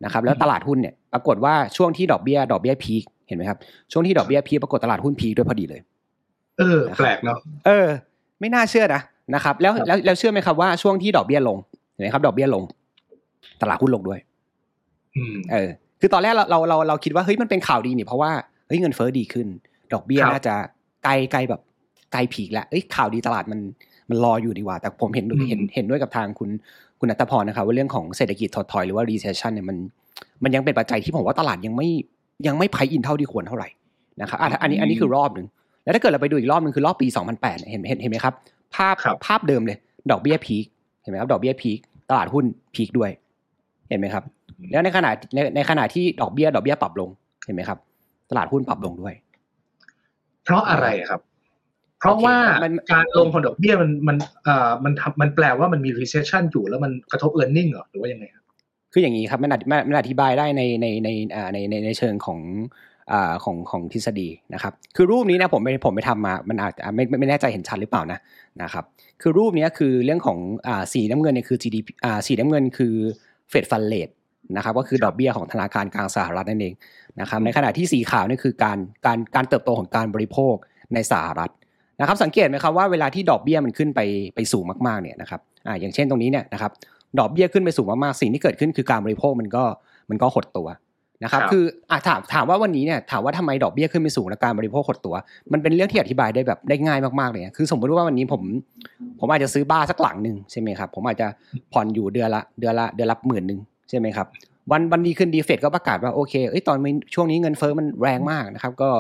[0.04, 3.58] นะครับแล้วตลาดหุ้นเนี่ยปรากฏว่าช่วงที่ดอกเบี้ยดอกเบี้ยพีคเห็นไหมครับ
[3.92, 5.80] ช่วงที่ดอกเบี้ยพีคปรากฏตลาดหุ้นพีคด้วยพอดีเลย
[6.62, 7.88] เออ แปลกเนาะเออ
[8.40, 9.02] ไม่น่าเชื่อนะ
[9.34, 11.58] นะครับ แล้วแล้วแล้วเชื่อไหมครับว่าช่วงที่ดอกเบี้ยลง
[11.92, 12.62] เห็นไหมครับดอกเบี้ยลง
[13.62, 14.20] ตลาดหุ้นลงด้วย
[15.52, 15.68] เออ
[16.00, 18.30] คือตอนแรกเราเราเราเราคิดว่าเฮ้ยมันเป็นข่าวดีนี่เพราะว่า
[18.66, 19.46] เฮ้ยเงินเฟ้อดีขึ้น
[19.92, 20.54] ดอกเบี้ยน่าจะ
[21.04, 21.60] ใกล้ใกล้แบบ
[22.12, 23.60] ใกล้ผีกแล้วเอ้ยข่าวดีตลาดมัน
[24.10, 26.48] มันรออยู่ดีกว่า แต่ผมเห็นเห็นเห็นด้วยกับทางคุณ
[26.98, 29.76] คุณนัทพรนะครับว่าเรื่องของเศรษฐกิจถดถอยหรือว่า recession เนี่ยมัน
[30.42, 31.88] มันยังเป็นปัจจัยที่ผมว่าตลาดยังไม่
[32.46, 33.68] ยังไม่ไพอินเท่าที่ควรเท่าไหร่
[34.20, 35.46] นะครับอันนี้อันนี้คือรอบหนึ่ง
[35.82, 37.06] แล้วถ้าเกิดเราไปดูอีกรอบนึงคือรอบปี
[37.38, 38.34] 2008 เห็นเห็นเห็นไหมครับ
[38.74, 38.94] ภาพ
[39.26, 39.78] ภาพเดิมเลย
[40.10, 40.64] ดอกเบี้ยพีค
[41.02, 41.78] เห็นไหมครับ ดอกเบี้ยพีค
[42.10, 43.10] ตลาดหุ้นพีคด้วย
[43.88, 44.24] เห็นไหมครับ
[44.72, 47.08] แล้วในขณะในในขณะที่ดอกเบี้ยดอกเบี้ยปรับลง
[47.44, 47.78] เห็นไหมครับ
[48.30, 49.14] ตลาดหุ้นปรับลงด้วย
[50.44, 51.20] เพราะอะไรครับ
[51.98, 52.36] เพราะว่า
[52.92, 58.44] การลงของดอกเบี้ยมันมันเอ่อมันทำมันแปลว่ามันมี recession อยู่แล้วมันกระทบ e a r n i n g เหรอหรือว่ายังไงครับ
[58.92, 59.50] คืออย่างนี้ครับมัน
[59.88, 62.38] มันอธิบายได้ในในในอ่าในในในเชิงของ
[63.44, 68.18] ของของทฤษฎีนะครับ คือรูปนี้นะผมไม่ผมไปทำมา มันอาจจะไม่ไม่แน่ใจเห็นชัดหรือเปล่านะ
[68.62, 68.84] นะครับ
[69.22, 72.94] คือรูปนี้คือเรื่องของอ่าสีน้ำเงินเนี่ยคือ GDP อ่าสีน้ำเงินคือ
[73.50, 74.08] เฟดฟันเลท
[74.56, 76.74] นะครับก็คือดอกเบี้ยของธนาคารกลางสหรัฐนั่นเอง
[77.20, 80.54] นะครับ ในขณะที่สีขาวนี่คือการการการเติบโตของการบริโภค
[80.94, 81.52] ในสหรัฐ
[82.00, 84.00] นะครับ สังเกตไหมครับว่าเวลาที่ดอกเบี้ยมันขึ้นไป
[84.34, 86.70] ไปสูงมากๆเนี่ยนะครับอ่าอย่างเช่นตรงนี้เนี่ยนะครับ
[87.18, 89.64] ดอกเบี้ยขึ้นไปสูงมากๆสิ่งที่เกิดขึ้นคือการบริโภคมันก็
[90.10, 90.68] มันก็หดตัว
[91.22, 95.14] นะครับ คืออะถามถามว่าวันนี้เนี่ยถามว่าทำไมดอกเบี้ยขึ้นไปสูงและการบริโภคหดตัว
[95.52, 98.42] มันเป็นเรื่องที่อธิบายได้แบบได้ง่ายมากๆเลยคือสมมติว่าวันนี้ผม
[99.20, 101.26] ผมอาจจะซื้อบ้านสักหลังหนึ่งใช่ไหมครับ ผมอาจจะ
[101.72, 104.26] ผ่อนอยู่เดือนละเดือนละเดือนละหมื่นหนึ่งใช่ไหมครับ
[104.72, 106.76] วันวันดีขึ้นดีเฟดก็ประกาศว่าโอเคเอ้ยตอน
[107.14, 108.90] ช่วงนี้เงินเฟ้อมันแรงมากนะครับ ก็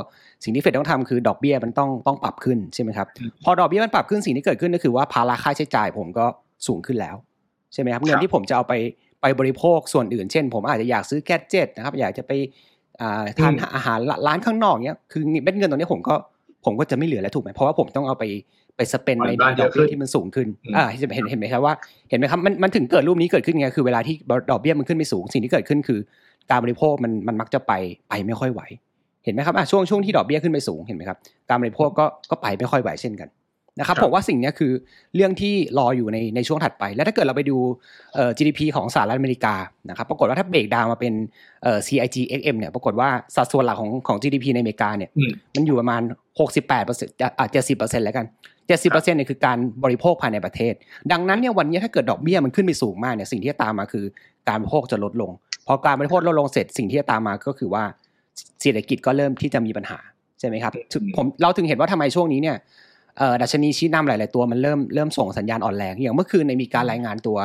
[0.44, 3.06] สิ่งที่เฟดต้องทำคือดอกเบี้ยมันต้องต้องปรับขึ้นใช่ไหมครับ
[3.44, 6.26] พอดอกเบี้ยมันปรับขึ้นสิ่งที่เกิดขึ้นก็คือว่าภาระค่าใช้จ่ายผมก็
[6.66, 7.16] สูงขึ้นแล้ว
[7.72, 8.72] ใช่ไหมครับเงินที่ผมจะเอาไป
[9.22, 12.32] ไปบริโภคส่วนอื่น เช่น ผมอาจจะอยากซื้อแก๊สเจ็ตนะครับ อยากจะไป
[13.38, 16.14] ทานอาหารร้านข้างนอกเนี้ยคือเม็ดเงินตรงนี้ผมก็
[16.64, 18.24] ผมก็จะไม่เหลือแล้วถูกไหมเพราะว่าผมต้องเอาไป
[18.76, 19.30] ไปสเปนใน
[19.60, 21.74] ดอกเบี้ยที่มันสูงขึ้นอ่าเห็นเห็นไหมครับว่า
[22.10, 24.14] เห็นไหมครับมันมันถึงเกิดรูปนี้เกิดขึ้นไงคือเวลาที่
[24.50, 26.00] ดอกเบี้ยมันขึ้นไปสูง สิ่งที่เกิดขึ้นคือ
[26.50, 27.72] การบริโภคมันมันมักจะไป
[28.08, 28.62] ไปไม่ค่อยไหว
[29.24, 33.28] เห็นไหมครับอะช่วงช่วงที่ดอกเบี้ยขึ้นไปสูงเห็นไหมครับการบริโภคก็ก็ไปไม่ค่อยไหวเช่นกัน
[33.78, 34.72] นะครับผมว่าสิ่งนี้คือ
[35.14, 37.56] เรื่องที่รออยู่ในในช่วงถัดไป แล้วถ้าเกิดเราไปดู
[38.14, 39.54] เอ่อ GDP ของสหรัฐอเมริกา
[39.88, 41.12] นะครับปรากฏว่าถ้าเบรกดาวมาเป็น
[41.62, 45.10] เอ่อ CIG XM เนี่ยปรากฏว่าสัดส่วนหลักของของ GDP ในอเมริกาเนี่ย
[45.54, 46.02] มันอยู่ประมาณ
[46.40, 48.26] 68เปอร์เซ็นต์อะ70เปอร์เซ็นต์แล้วกัน
[48.58, 50.74] 70เปอร์เซ็นต์เนี่ยคือการบริโภคภายในประเทศ
[51.12, 54.04] ดังนั้นเนี่ยวันนี้ถ้าเกิดดอกเบี้ยมันขึ้นไปสูงมากเนี่ยสิ่งที่จะตามมาคือ
[54.48, 55.30] การบริโภคจะลดลง
[55.66, 57.84] พอการบริโภคลดลงเสร็จสิ่งที่จะตามมาก็คือว่า
[58.60, 59.98] เศรษฐกิจก็เริ่มที่จะมีปัญหา
[60.40, 60.72] ใช่ไหมครับ
[61.16, 62.56] ผมเราถึงเห็นว่าทำไมช่วงนี้เนี่ย
[63.42, 67.38] ดัชนีชี้นำหลาย ๆ ตัวมันเริ่มเริ่มส่งสัญญาณอ่อนแรงอย่างเมื่อคืนเนี่ยมีการรายงานตัว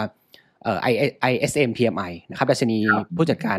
[0.81, 2.77] I ISM PMI นะครับดัชนี
[3.15, 3.57] ผู้จัดการ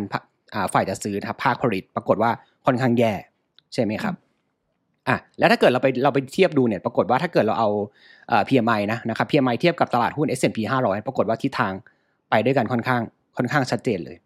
[0.73, 2.31] ฝ่ายจัดซื้อนะครับภาคผลิตปรากฏว่า
[2.67, 3.13] ค่อนข้างแย่
[3.75, 4.15] ใช่ไหมครับ
[5.09, 7.69] อะแล้วถ้าเกิดเราไปเราไปเทียบดูเนี่ยปรากฏว่าถ้าเกิดเราเอา
[8.29, 11.73] เอ่อ PMI นะนะครับ PMI เทียบกับตลาดหุ้น S&P 500 ปรากฏว่าทิศทาง
[12.31, 13.03] ไปด้วยกันค่อนข้าง
[13.37, 14.17] ค่อนข้างชัดเจนเลย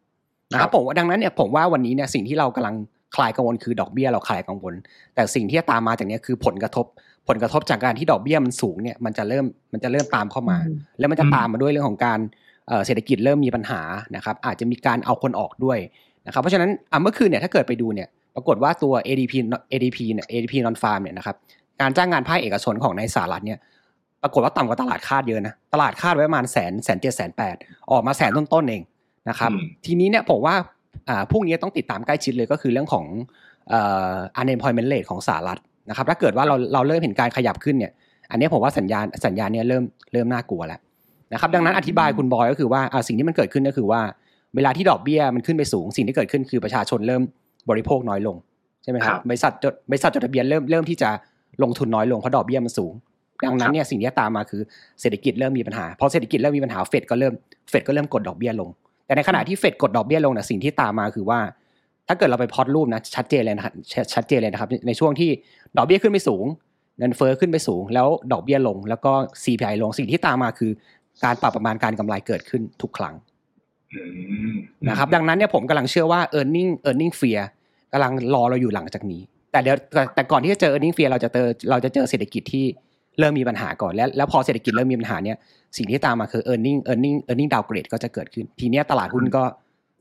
[0.52, 2.74] นะครับผมว่าดังนั้นเนี่ยผมว่าวันนี้เนี่ยสิ่งที่เรากำลัง
[3.14, 4.74] คลายกังวลคือดอกเบี้ยเราคลายกังวล
[5.14, 6.86] แต่สิ่งที่จะตามมาจากนี้คือผลกระทบ
[7.28, 10.58] ผลกระทบจากการที่ดอกเบี้ยมันสูงเนี่ยมันจะเริ่มมันจะเริ่มตามเข้ามา
[10.98, 12.18] แล้วมันจะตามมาด้วยเรื่องของการ
[12.86, 13.80] เศรษฐกิจเริ่มมีปัญหา
[14.16, 15.78] นะครับอาจจะมีการเอาคนออกด้วย
[16.26, 16.70] นะครับเพราะฉะนั้น
[17.02, 19.32] เมื่อคืนเนี่ยถ้าเกิดไปดูเนี่ยปรากฏว่าตัว ADP
[19.72, 21.36] ADP เนี่ย ADP non farm เนี่ยนะครับ
[21.80, 23.58] การจ้างงานภาคเอกชนของในสหรัฐเนี่ย
[24.22, 27.56] ปรากฏว่าต่ำกว่าตลาดคาดเยอะนะตลาดคาดไว้ประมาณแสนแสนเจ็ดแสนแปด
[27.92, 28.82] ออกมาแสนต้นๆเอง
[29.28, 29.50] นะครับ
[29.84, 30.54] ทีนี้เนี่ยผมว่า
[31.08, 33.04] อ่าพวกนี้ต้องติดตามใกล้ชิดเลยก็คือเรื่องของ
[33.68, 33.80] เอ่
[34.12, 37.92] อ unemployment rate ของสหรัฐนะครับถ้าเกิดว่าเราเราเริ่มเห็นการขยับขึ้นเนี่ย
[38.30, 40.80] อันนี้ผมว่าสัญญาณสัญญาณเนี้ยเริ่มเริ่มน่ากลัวแล้ว
[41.32, 44.00] นะครับดังนั้นอธิบายคุณบอยก็คือว่าอ่าสิ่งที่มันเกิดขึ้นก็คือว่า
[44.56, 47.22] เวลาที่ดอกเบี้ยมันขึ้นไปสูง สิ่งที่เกิดขึ้นคือประชาชนเริ่ม
[47.70, 48.36] บริโภคน้อยลง
[48.82, 51.10] ใช่ไหมครับบริษัทจดบริษัทจดทะเบียนเริ่มเริ่มที่จะ
[51.62, 52.92] ลงทุนน้อยลงเพราะดอกเบี้ยมันสูง
[53.44, 54.62] ดังนั้นเนี่ยสิ่งที่ตามมาคือ
[55.00, 57.32] เศรษฐกิจเริ่มมีปัญหาพอเศรษฐกิจเริ่มมีปัญหาเฟดก็เริ่ม
[57.70, 58.68] เฟดก็เริ่มกดดอกเบี้ยลง
[59.06, 61.40] แต่ในขณะที่เฟดกดดอกเบี้ยลงเนี่ยสิ่งที่ตามมาคือว่า
[62.08, 63.72] ถ้าเกิดเราไปพอดรูปนะชัดเจนเลยนะครับ
[64.14, 65.30] ชัดเจนเลยนะครับ ในช่วงที่
[65.76, 66.44] ดอกเบี้ยขึ้นไปสูง
[66.98, 69.12] เงินเฟ้อขึ้นไปสูง แล้วดอกเบี้ยลง แล้วก็
[69.42, 70.70] CPI ลงสิ่งที่ตามมาคือ
[71.24, 73.14] การปรับประมาณการกำไรเกิดขึ้นทุกครั้ง
[74.88, 77.42] นะครับ ดังนั้นเนี่ยผมกำลังเชื่อว่า e a r n i n g earning fear
[77.92, 79.76] กำลังรอเราอยู่หลังจากนี้ แต่เดี๋ยว
[80.14, 82.66] แต่ก่อนที่จะเจอ earning fear เราจะเจอเราจะเจอเศรษฐกิจที่
[83.18, 85.36] เริ่มมีปัญหาก่อนแล้วแล้วพอเศรษฐกิจเริ่มมีปัญหาเนี่ย
[85.76, 89.42] สิ่งที่ตามมาคือ e a r n i n g earning earning downgrade ก็จะเกิดขึ้น ทีเนี้ยตลาดหุ้นก็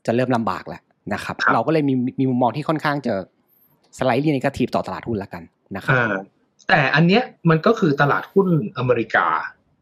[0.06, 0.82] จะเริ่มลำบากแล้ว
[1.14, 3.14] นะครับ เราก็เลยมีมีมุมมองที่ค่อนข้างจะ
[3.98, 5.44] สไลด์นิเกทีฟต่อตลาดหุ้นละกัน
[5.76, 5.98] นะครับ
[6.70, 8.48] แต่อันเนี้ยมันก็คือตลาดหุ้น
[8.78, 9.28] อเมริกา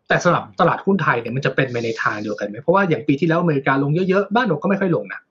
[0.07, 5.21] แต่สำหรับตลาดหุ้นไทยเนี่ยมันจะเป็นไปในทางเดียวกันไหมเพราะว่าอย่างปีที่แล้วอเมริกาลงเยอะๆบ้านเราก็ไม่ค่อยลงนะ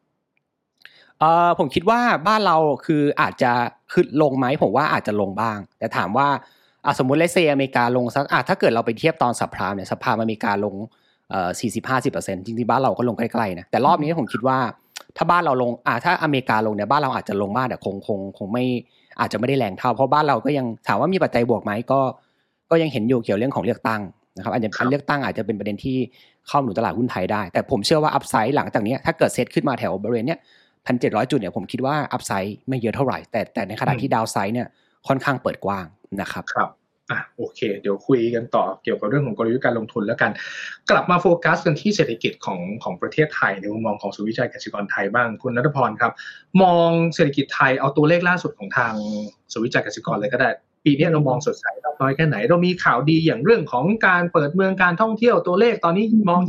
[1.20, 2.56] เออผมคิดว่าบ้านเรา
[2.86, 3.52] คืออาจจะ
[3.92, 6.28] คือลงไหมผมว่าอาจจะลงบ้าง แต่ถามว่า
[6.84, 10.74] อะสมมติเลเซอเมริกาลงสักอะถ้าเกิดเราไปเทียบตอนสัปพรามเนี่ยสัปพรามอเมริกาลง
[11.30, 14.58] เอ่อสี่สิบห้าสิบเปอร์เซ็นต์จริงๆบ้านเราก็ลงใกล้ๆนะแต่รอบนี้ผมคิดว่า
[15.16, 18.64] ถ้าบ้านเราลงอะถ้าอเมริกาลงเนี่ยบ้านเราอาจจะลงมากแต่คงคงคงไม่
[19.20, 22.00] อาจจะไม่ได้แรงเท่า เพราะบ้านเราก็ยังถามว่ามีปัจจัยบวกไหมก็
[22.70, 24.00] ก็ยังเห็นอยู่เกี่ยวเรื่องของเลือกตั้ง
[24.36, 25.96] นะครับอาจจะการเลือกตั้งอาจจะเป็นประเด็นที่
[26.48, 30.38] เข้าหนุนตลาดหุ้นไทยได้ แต่ผมเชื่อว่า upside หลังจากนี้ถ้าเกิดเซตขึ้นมาแถวบริเวณเนี้ย
[30.86, 34.66] พันเจ็ดร้อยจุดเนี่ยผมคิดว่า upside ไม่เยอะเท่าไหร่แต่แต่ในขณะที่ downside เนี่ย
[35.08, 35.84] ค่อนข้างเปิดกว้าง
[36.20, 36.70] นะครับครับ
[37.10, 40.30] อะโอเค เดี๋ยวคุยกันต่อเกี่ยวกับเรื่องของกลยุทธ์การลงทุนแล้วกัน
[40.90, 46.12] กลับมาโฟกัสกันที่เศรษฐกิจของของประเทศไทยในมุมมองของศูนย์วิจัยกสิกรไทยบ้างคุณนัทพรครับ
[46.62, 48.94] มองเศรษฐกิจไทยเอาตัวเลขล่าสุดของทาง
[49.52, 50.50] ศูนย์วิจัยกสิกรเลยก็ได้
[50.84, 51.64] ปีนี้เรามองสดใส
[52.00, 56.40] น้อยแค่ไหน เรามีข่าวดีอย่างเรื่องของการเปิดเมืองการท่องเที่ยวตัวเลขตอนนี้มอง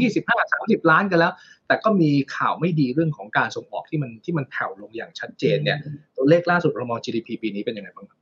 [0.42, 1.34] 25-30 ล้านกันแล้ว
[1.68, 5.78] แต่ก็มีข่าวไม่ดีเรื่องของการส่งออกที่มันที่มันแผ่วลงอย่างชัดเจนเนี่ย
[6.18, 8.19] ตัวเลขล่าสุดเรามอง GDP ปีนี้เป็นยังไงบ้างค่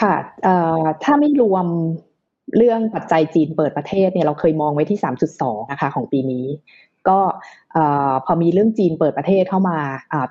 [0.00, 0.16] ค่ะ
[1.02, 1.66] ถ้าไม่รวม
[2.56, 4.98] เรื่องปัจจัยจีนเปิดประเทศเนี่ยเราเคยมองไว้ที่
[5.34, 6.46] 3.2 นะคะของปีนี้
[7.08, 7.18] ก็
[8.24, 9.78] พอมีเรื่องจีนเปิดประเทศเข้ามา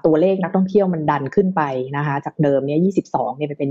[0.06, 1.62] ตัวเลขนักท่องเที่ยวมันดันขึ้นไป
[1.98, 3.70] นะคะจากเดิมเนี่ย 22 เนี่ยไปเป็น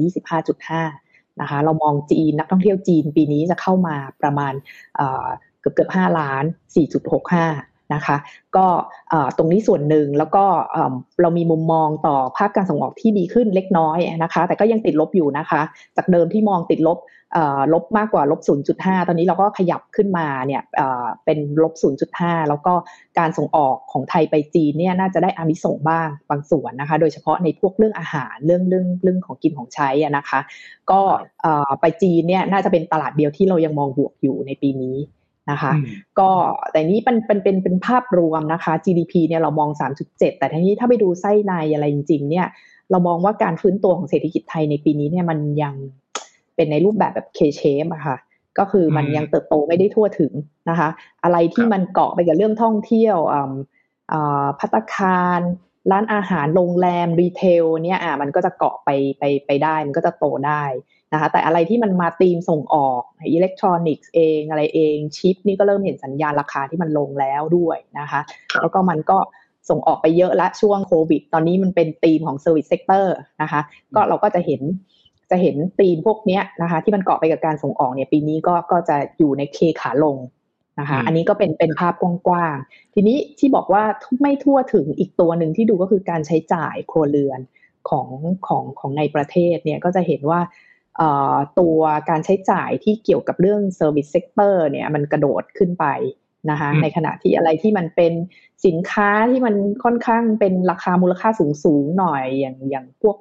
[0.64, 4.52] 25.5 นะคะเรามองจีนนักท่องเที่ยวจีนปีนี้จะเข้ามาประมาณ
[5.60, 6.44] เกือบเกือบ5ล้าน
[7.14, 8.16] 4.65 นะคะ
[8.56, 8.66] ก็
[9.36, 10.44] ตรงนี้ส่วนหนึ่งแล้วก็
[11.22, 15.60] เรามีมุมมองต่อภาคการส่งออกที่ดีขึ้นเล็กน้อยนะคะ แต่ก็ยังติดลบอยู่นะคะ
[15.96, 16.98] จากเดิมที่มองติดลบ
[17.72, 18.40] ลบมากกว่าลบ
[18.74, 20.62] 0.5 ตอนนี้เราก็ขยับขึ้นมาเนี่ย
[21.24, 21.72] เป็นลบ
[22.12, 22.74] 0.5 แล้วก็
[23.18, 30.40] การส่งออกของไทยไปจีนเนี่ยน่าจะได้อานิสงบ้างบางส่วนนะคะ โดยเฉพาะในพวกเรื่องอาหารเรื่องเรื่องเรื่องของกินของใช้นะคะ
[30.90, 31.00] ก็
[31.80, 34.96] ไปจีนเนี่ยน่าจะเป็นตลาดเดียวที่เรายังมองบวกอยู่ในปีนี้
[35.50, 35.72] นะคะ
[36.18, 36.28] ก็
[36.70, 39.70] แต่นี้เป็นเป็นเป็นเป็นภาพรวมนะคะ GDP เนี่ยเรามอง
[40.04, 42.46] 3.7 แต่ทีนี้ถ้าไปดูไส้ในอะไรจริง ๆ เนี่ย
[42.90, 45.74] เรามองว่าการฟื้นตัวของเศรษฐกิจไทยในปีนี้เนี่ยมันยัง
[46.56, 48.16] เป็นในรูปแบบแบบ K-shape อะค่ะ
[48.58, 50.32] ก็คือมันยังเติบโตไม่ได้ทั่วถึง
[50.70, 50.88] นะคะ
[51.24, 53.16] อะไรที่มันเกาะไปกับเรื่องท่องเที่ยว
[54.58, 55.40] พัตคาร
[55.90, 60.62] ร้านอาหารโรงแรมรีเทลเนี่ยอะมันก็จะเกาะไปไปไปได้ มันก็จะโตได้
[61.12, 68.20] นะคะแต่อะไรที่มันมาตีมส่งออกอิเล็กทรอนิกส์เองอะไรเองชิปนี่ก็เริ่มเห็นสัญญาณราคาที่มันลงแล้วด้วยนะคะ
[68.60, 69.18] แล้วก็มันก็
[69.70, 73.60] ส่งออกไปเยอะละช่วงโควิด ตอนนี้มันเป็นธีมของ service sector นะคะ
[73.94, 74.60] ก็เราก็จะเห็น
[75.30, 80.16] จะเห็นธีมพวกนี้นะคะ ที่มันเกาะไปกับการส่งออกเนี่ยปีนี้ก็ก็จะอยู่ใน K ขาลง
[80.80, 83.84] นะคะ อันนี้ก็เป็นเป็นภาพกว้างๆ ทีนี้ที่บอกว่า
[84.20, 87.40] ไม่ทั่วถึงอีกตัวหนึ่งที่ดูก็คือการใช้จ่ายครัวเรือน
[87.90, 88.08] ของ
[88.46, 90.40] ของของในประเทศเนี่ยก็จะเห็นว่า
[91.58, 91.78] ตัว
[92.10, 95.86] การใช้จ่ายที่เกี่ยวกับเรื่อง Service Sector เนี่ยมันกระโดดขึ้นไป
[96.50, 98.12] นะคะในขณะที่อะไรที่มันเป็น
[98.66, 99.54] สินค้าที่มัน
[99.84, 103.16] ค่อนข้างเป็นราคามูลค่าสูงสูงหน่อยอย่างอย่างพวก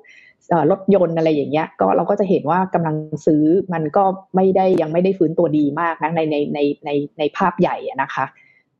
[0.71, 4.03] รถยนต์อะไรอย่างเงี้ยก็เราก็จะเห็นว่ากำลังซื้อมันก็
[4.35, 8.25] ไม่ได้ยังไม่ได้ฟื้นตัวดีมากนะในในในในในภาพใหญ่นะคะ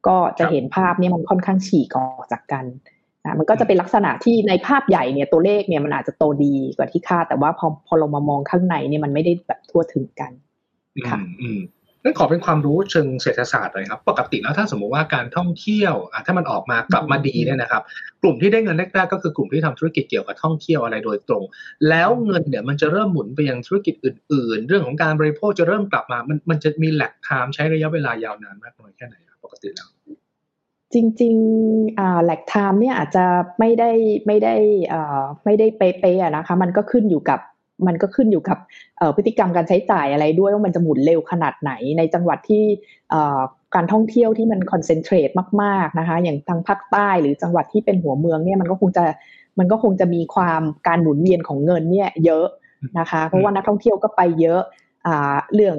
[0.08, 2.66] ก็จะเห็นภาพนี้มันค่อนข้างฉีกออกจากกัน
[3.26, 10.32] นะมันก็จะเป็นลักษณะที่ในภาพใหญ่เนี่ยตัวเลขเนี่ยมันอาจจะโตดีกว่าที่คาดแต่ว่าพอพอลงมามองข้างในเนี่ยมันไม่ได้แบบทั่วถึงกัน
[11.10, 11.62] ค่ะอืม
[12.04, 15.94] นั่นขอเป็นความรู้เชิงเศรษฐศาสตร์เลยครับ ปกติแล้วถ้าสมมติว่าการท่องเที่ยว
[16.26, 17.84] ถ้ามันออกมากลับมาดีเนี่ยนะครับ
[18.22, 21.44] กลุ่มที่ได้เงินแรกๆก็คือกลุ่มที่ทำธุรกิจเกี่ยวกับท่องเที่ยวอะไรโดยตรง
[21.90, 29.93] แล้วเงินเนี่ยมันจะเริ่มหมุนไปยังธุรกิจอื่น ๆ เรื่องของการบริโภคจะเริ่มกลับมา มันมันจะมี lag time ใช้ระยะเวลายาวนานมากน้อยแค่ไหนปกติแล้ว
[30.94, 33.26] จริงๆอ่า lag time เนี่ยอาจจะ
[33.60, 33.92] ไม่ได้
[34.28, 34.56] ไม่ได้
[35.46, 37.40] ไม่ได้เป๊ะๆนะคะ มันก็ขึ้นอยู่กับ
[37.88, 38.58] มันก็ขึ้นอยู่กับ
[39.16, 42.64] พฤติกรรมการใช้จ่ายอะไรด้วยว่ามันจะหมุนเร็วขนาดไหนในจังหวัดที่
[43.76, 45.30] การท่องเที่ยวที่มัน concentrate
[45.62, 49.04] มากๆนะคะอย่างทางภาคใต้หรือจังหวัดที่เป็นหัวเมืองเนี่ยมันก็คงจะ
[49.60, 52.46] มันก็คงจะมีความการหมุนเวียนของเงินเนี่ยเยอะ
[53.00, 54.62] นะคะ เพราะว่านักท่องเที่ยวก็ไปเยอะ
[55.56, 55.78] เรื่อง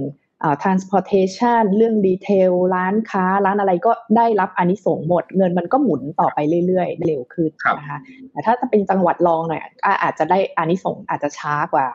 [0.63, 7.99] transportation เรื่องดีเทลร้านค้า ร้านอะไรก็ได้รับอานิสงส์หมด เงินมันก็หมุนต่อไปเรื่อยๆ เร็วขึ้นนะคะ
[8.31, 9.63] แต่ถ้าจะเป็นจังหวัดรองหน่อย
[10.03, 11.87] อาจจะได้อานิสงส์อาจจะช้ากว่า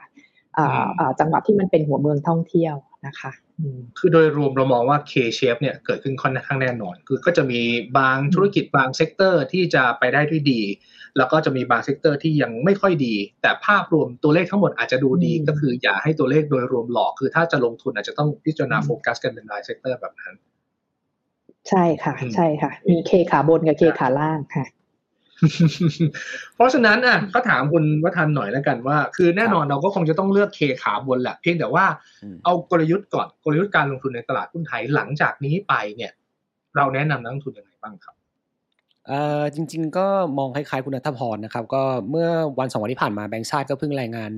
[1.19, 2.75] จังหวัดที่มันเป็นหัวเมืองท่องเที่ยว
[3.07, 3.31] นะคะ
[3.97, 7.61] คือโดยรวมเรามองว่า K-shape เนี่ยเกิดขึ้นค่อนข้างแน่นอน คือก็จะมี
[7.97, 10.61] บางธุรกิจบาง sector ที่จะไปได้ด้วยดี
[11.17, 20.33] แล้วก็จะมีบาง sector ที่ยังไม่ค่อยดี แต่ภาพรวมตัวเลขทั้งหมดอาจจะดูดีก็คืออย่าให้ตัวเลขโดยรวมหลอก คือถ้าจะลงทุนอาจจะต้องพิจารณาโฟกัสกันเป็นราย sector แบบนั้น
[21.69, 24.65] ใช่ค่ะ ใช่ค่ะ มี K ขาบนกับ K ขาล่างค่ะ
[26.55, 31.85] เพราะฉะนั้นอะก็ถามคุณวัฒนหน่อยแล้วกันว่า คือแน่นอนเราก็คงจะต้องเลือก K ขาบนแหละเพียงแต่ว่า
[32.43, 36.11] เอากลยุทธ์ก่อนกลยุทธ์การลงทุนในตลาดหุ้นไทยหลังจากนี้ไปเนี่ย
[36.75, 38.15] เราแนะนำนักลงทุนยังไงบ้างครับ
[39.09, 44.31] เอ่อจริง ๆ ก็มองคล้ายๆคุณนัทพรนะครับก็เมื่อวันสองวันที่ผ่านมาแบงก์ชาติก็เพิ่งรายงาน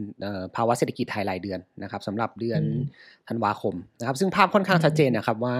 [0.56, 2.62] ภาวะเศรษฐกิจไทยรายเดือนนะครับสำหรับเดือน
[3.28, 5.58] ธันวาคมนะครับซึ่งภาพค่อนข้างชัดเจนนะครับว่า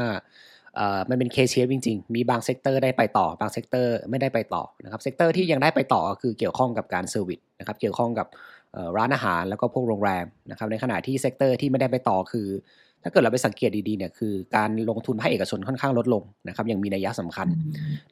[1.10, 8.28] มันเป็น K-shape จริง ๆ มีบาง sector ได้ไปต่อบาง sector ไม่ได้ไปต่อนะครับ sector ที่ยังได้ไปต่อคือเกี่ยวข้องกับการ service นะครับเกี่ยวข้องกับ
[8.98, 12.48] ร้านอาหารแล้วก็พวกโรงแรมนะครับในขณะที่ sector ที่ไม่ได้ไปต่อคือ
[13.04, 17.48] ถ้าเกิดเราไปสังเกตดีๆเนี่ยคือการลงทุนภาคเอกชนค่อนข้างลดลงนะครับยังมีนัยสำคัญ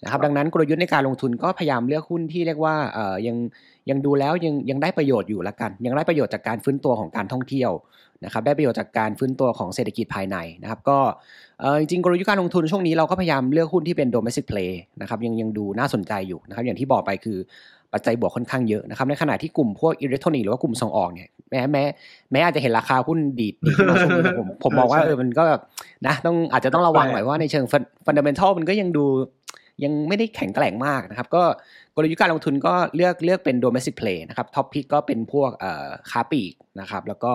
[0.04, 3.38] นะครับดังนั้นกลยุทธ์ในการลงทุนก็พยายามเลือกหุ้นที่เรียกว่าเอ่อยัง
[3.90, 7.72] ยังดูแล้วยังยังได้ประโยชน์อยู่ละกัน ยังได้ประโยชน์จากการฟื้นตัวของการท่องเที่ยว
[8.26, 10.98] นะครับได้ประโยชน์จากการฟื้นตัวของเศรษฐกิจภายในนะครับก็
[11.80, 17.38] จริงกลยุทธ์การลงทุนช่วงนี้เราก็พยายามเลือกหุ้นที่เป็น domestic play นะครับยังยังดูน่าสนใจอยู่นะครับอย่างที่บอกไปคือ
[17.94, 21.84] ปัจจัยบวกค่อนข้างเยอะนะครับในขณะที่กลุ่มพวกอิเล็กทรอนิกส์หรือว่ากลุ่มส่งออกเนี่ยแม้แม้
[22.32, 25.44] แม้อาจจะเห็นราคาหุ้นดีดดีขึ้นมาช่วงนี้ผมผมมองว่าเออมันก็
[26.08, 27.66] นะต้องอาจจะต้องระวังหน่อยว่าในเชิง
[28.06, 29.06] fundamental มันก็ยังดู
[29.84, 31.44] ยังไม่ได้แข็งแกร่งมากนะครับ ก็
[32.04, 35.50] กลยุทธ์การลงทุนก็เลือกเลือกเป็น domestic play นะครับ top pick ก็เป็นพวก
[36.10, 37.34] ค้าปลีกนะครับแล้วก็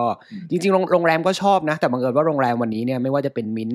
[0.49, 3.71] จริงๆโรงแรมก็ชอบนะ แต่บังเอิญว่าโรงแรมวันนี้เนี่ยไม่ว่าจะเป็น MINT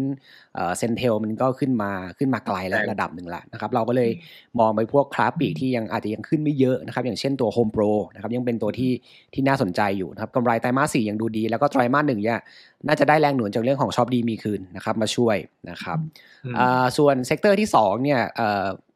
[0.78, 4.10] CENTEL มันก็ขึ้นมาขึ้นมาไกลแล้วระดับหนึ่งละนะครับเราก็เลย
[4.58, 8.92] มองไปพวกค้าปลีกที่ยังอาจจะยังขึ้นไม่เยอะนะครับอย่างเช่นตัว Home Pro นะครับยังเป็นตัวที่
[9.34, 12.38] ที่น่าสนใจอยู่นะครับกำไรไตรมาสสี่ยังดูดี แล้วก็ไตรมาสหนึ่งเนี่ย
[12.86, 15.36] น่าจะได้แรงหนุนจากเรื่องของช็อปดีมีคืนนะครับมาช่วย
[15.70, 15.98] นะครับ
[16.96, 18.20] ส่วน sector ที่2เนี่ย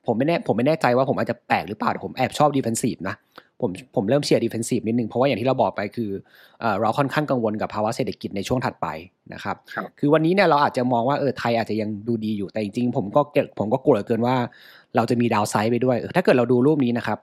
[0.07, 3.17] ผมไม่แน่ผมไม่แน่ใจว่าผมอาจจะแปลกหรือเปล่าผมแอบชอบ defensive นะ
[3.61, 6.11] ผมผมเริ่มเชียร์ defensive นิดนึงเพราะว่าอย่างที่เราบอกไปคือ
[6.81, 8.87] เราค่อนข้างกังวลกับภาวะเศรษฐกิจในช่วงถัดไป
[9.35, 9.57] นะครับ
[9.99, 13.21] คือวันนี้เนี่ยเราอาจจะมองว่าเออไทยอาจจะยังดูดีอยู่แต่จริงๆผมก็
[13.59, 14.37] ผมก็กลัวเกินว่า
[14.97, 17.19] เราจะมี downside ไปด้วยถ้าเกิดเราดูรูปนี้นะครับ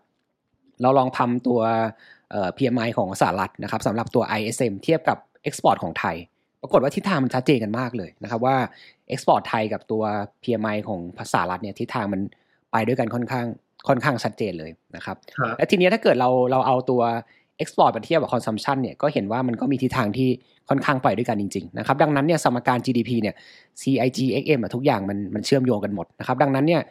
[0.81, 1.59] เราลองทำตัว
[2.31, 6.15] เอ่อ PMI ของสหรัฐนะครับสำหรับตัว ISM เทียบกับ export ของไทย
[6.61, 8.55] ปรากฏว่าทิศทางมันชัดเจนกันมากเลยนะครับว่า
[9.09, 10.03] export ไทยกับตัว
[10.43, 12.21] PMI ของภาษารัฐเนี่ยทิศทางมัน
[12.71, 13.45] ไปด้วยกันค่อนข้าง
[13.87, 15.15] ค่อนข้างชัดเจนเลยนะครับ
[15.57, 17.01] และทีนี้ถ้าเกิดเราเราเอาตัว
[17.61, 20.29] export มาเทียบกับ consumption เนี่ยก็เห็นว่ามันก็มีทิศทางที่
[20.69, 23.35] ค่อนข้างไปด้วยกันจริงๆนะครับดังนั้นเนี่ยสมการ GDP เนี่ย
[23.81, 26.81] CIG XM ทุกอย่างมันมันเชื่อมโยงกันหมดนะครับดังนั้นเนี่ย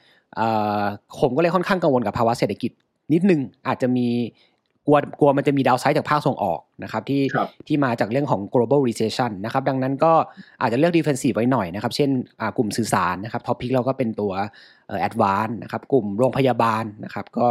[1.20, 2.70] ผมก็เลยค่อนข้างกังวลกับภาวะเศรษฐกิจ
[3.12, 4.49] นิดนึงอาจจะมีก
[4.90, 7.22] ลัวกลัวมันจะมีดาวไซด์จากภาคส่งออกนะครับที่
[7.66, 10.12] ที่มาจากเรื่องของ global recession นะครับดังนั้นก็
[10.60, 12.10] อาจจะเลือก defensive ไว้หน่อยนะครับเช่น
[12.56, 14.32] กลุ่มสื่อสารนะครับท็อปพิกเราก็เป็นตัว
[15.00, 17.46] แอดวานนะครับกลุ่มโรงพยาบาลนะครับก็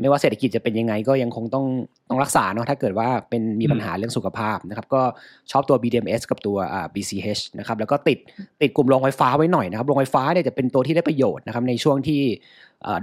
[0.00, 1.64] ไม่ว่าเศรษฐกิจจะเป็นยังไงก็ยังคงต้อง
[2.08, 5.02] ต้องรักษาเนาะถ้าเกิดว่าเป็นมีปัญหาเรื่องสุขภาพนะครับก็
[5.52, 6.56] ชอบตัว BDMs กับตัว
[6.94, 8.18] BCH นะครับแล้วก็ติด
[8.62, 12.22] ติดกลุ่มโรงไฟฟ้าไว้หน่อยนะครับโรงไฟฟ้าเนี่ยจะเป็นตัวที่ได้ประโยชน์นะครับในช่วงที่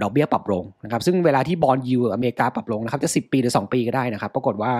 [0.02, 4.72] ดอกเบี้ยปรับลงนะครับซึ่งเวลาที่ bond yield อเมริกาปรับลงนะครับจะ 10 ปีหรือ 2 ปีก็ได้นะครับ ปรากฏว่า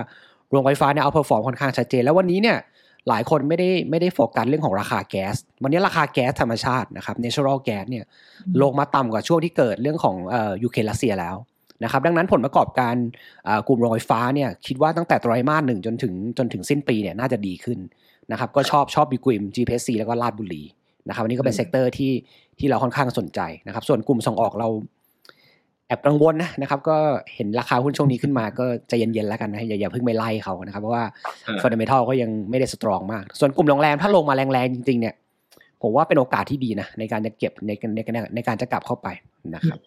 [0.50, 2.56] โรงไฟฟ้าเนี่ย outperform ค่อนข้างชัดเจน แล้ววันนี้เนี่ย
[3.08, 8.04] หลายคนไม่ได้ไม่ได้โฟกัสเรื่องของราคาแก๊ส วันนี้ราคาแก๊สธรรมชาตินะครับ natural gas เนี่ย
[8.62, 10.16] ลงมาต่ำกว่าช่วงที่เกิดเรื่องของ
[10.62, 11.36] ยูเครนรัสเซียแล้ว
[11.84, 12.94] นะครับดังนั้นผลประกอบการ
[13.68, 17.78] กลุ่มโรงไฟฟ้าเนี่ยคิดว่าตั้งแต่ไตรมาสหนึ่งจนถึงจนถึงสิ้นปีเนี่ยน่าจะดีขึ้น
[18.32, 20.62] นะครับก็ชอบชอบบีกุม GPC แล้วก็ราชบุรี
[21.08, 22.12] นะครับอันนี้ก็เป็น sector ที่
[22.58, 24.68] ที่เราค่อนข้างสนใจนะครับ ส่วนกลุ่มส่งออกเรา
[25.86, 26.96] แอบกังวลนะนะครับก็
[27.34, 31.04] เห็นราคาหุ้นช่วงนี้ขึ้นมาก็ใจเย็นๆแล้วกันนะอย่าอย่าเพิ่งไปไล่เขานะครับเพราะว่า
[31.62, 35.14] fundamental ก็ยังไม่ได้ strong มาก ส่วนกลุ่มโรงแรมถ้าลงมาแรงๆจริงๆเนี่ย
[35.82, 37.98] ผมว่าเป็นโอกาสที่ดีนะในการจะเก็บในใน
[38.34, 39.08] ในการจะกลับเข้าไป
[39.54, 39.78] นะครับ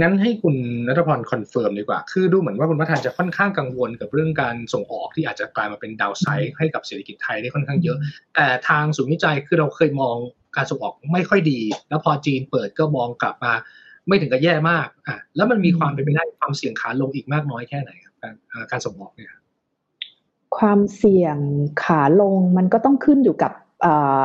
[0.00, 0.56] งั้นให้คุณ
[0.88, 7.98] นัทพร confirm ดีกว่า คือดูเหมือนว่าคุณพัฒนจะค่อนข้างกังวลกับเรื่องการส่งออกที่อาจจะกลายมาเป็น downside ให้กับเศรษฐกิจไทยได้ค่อนข้างเยอะ
[8.34, 10.16] แต่ทางศูนย์วิจัยคือเราเคยมอง
[10.56, 13.52] การส่งออกไม่ค่อยดี แล้วพอจีนเปิดก็มองกลับมา
[14.06, 18.34] ไม่ถึงกับแย่มากอะแล้วมันมีความเป็นไปได้ความเสี่ยงขาลงอีกมากน้อยแค่ไหนครับการ
[18.70, 19.30] การส่งออกเนี่ย
[20.58, 21.36] ความเสี่ยง
[21.84, 23.52] ขาลงมันก็ต้องขึ้นอยู่กับ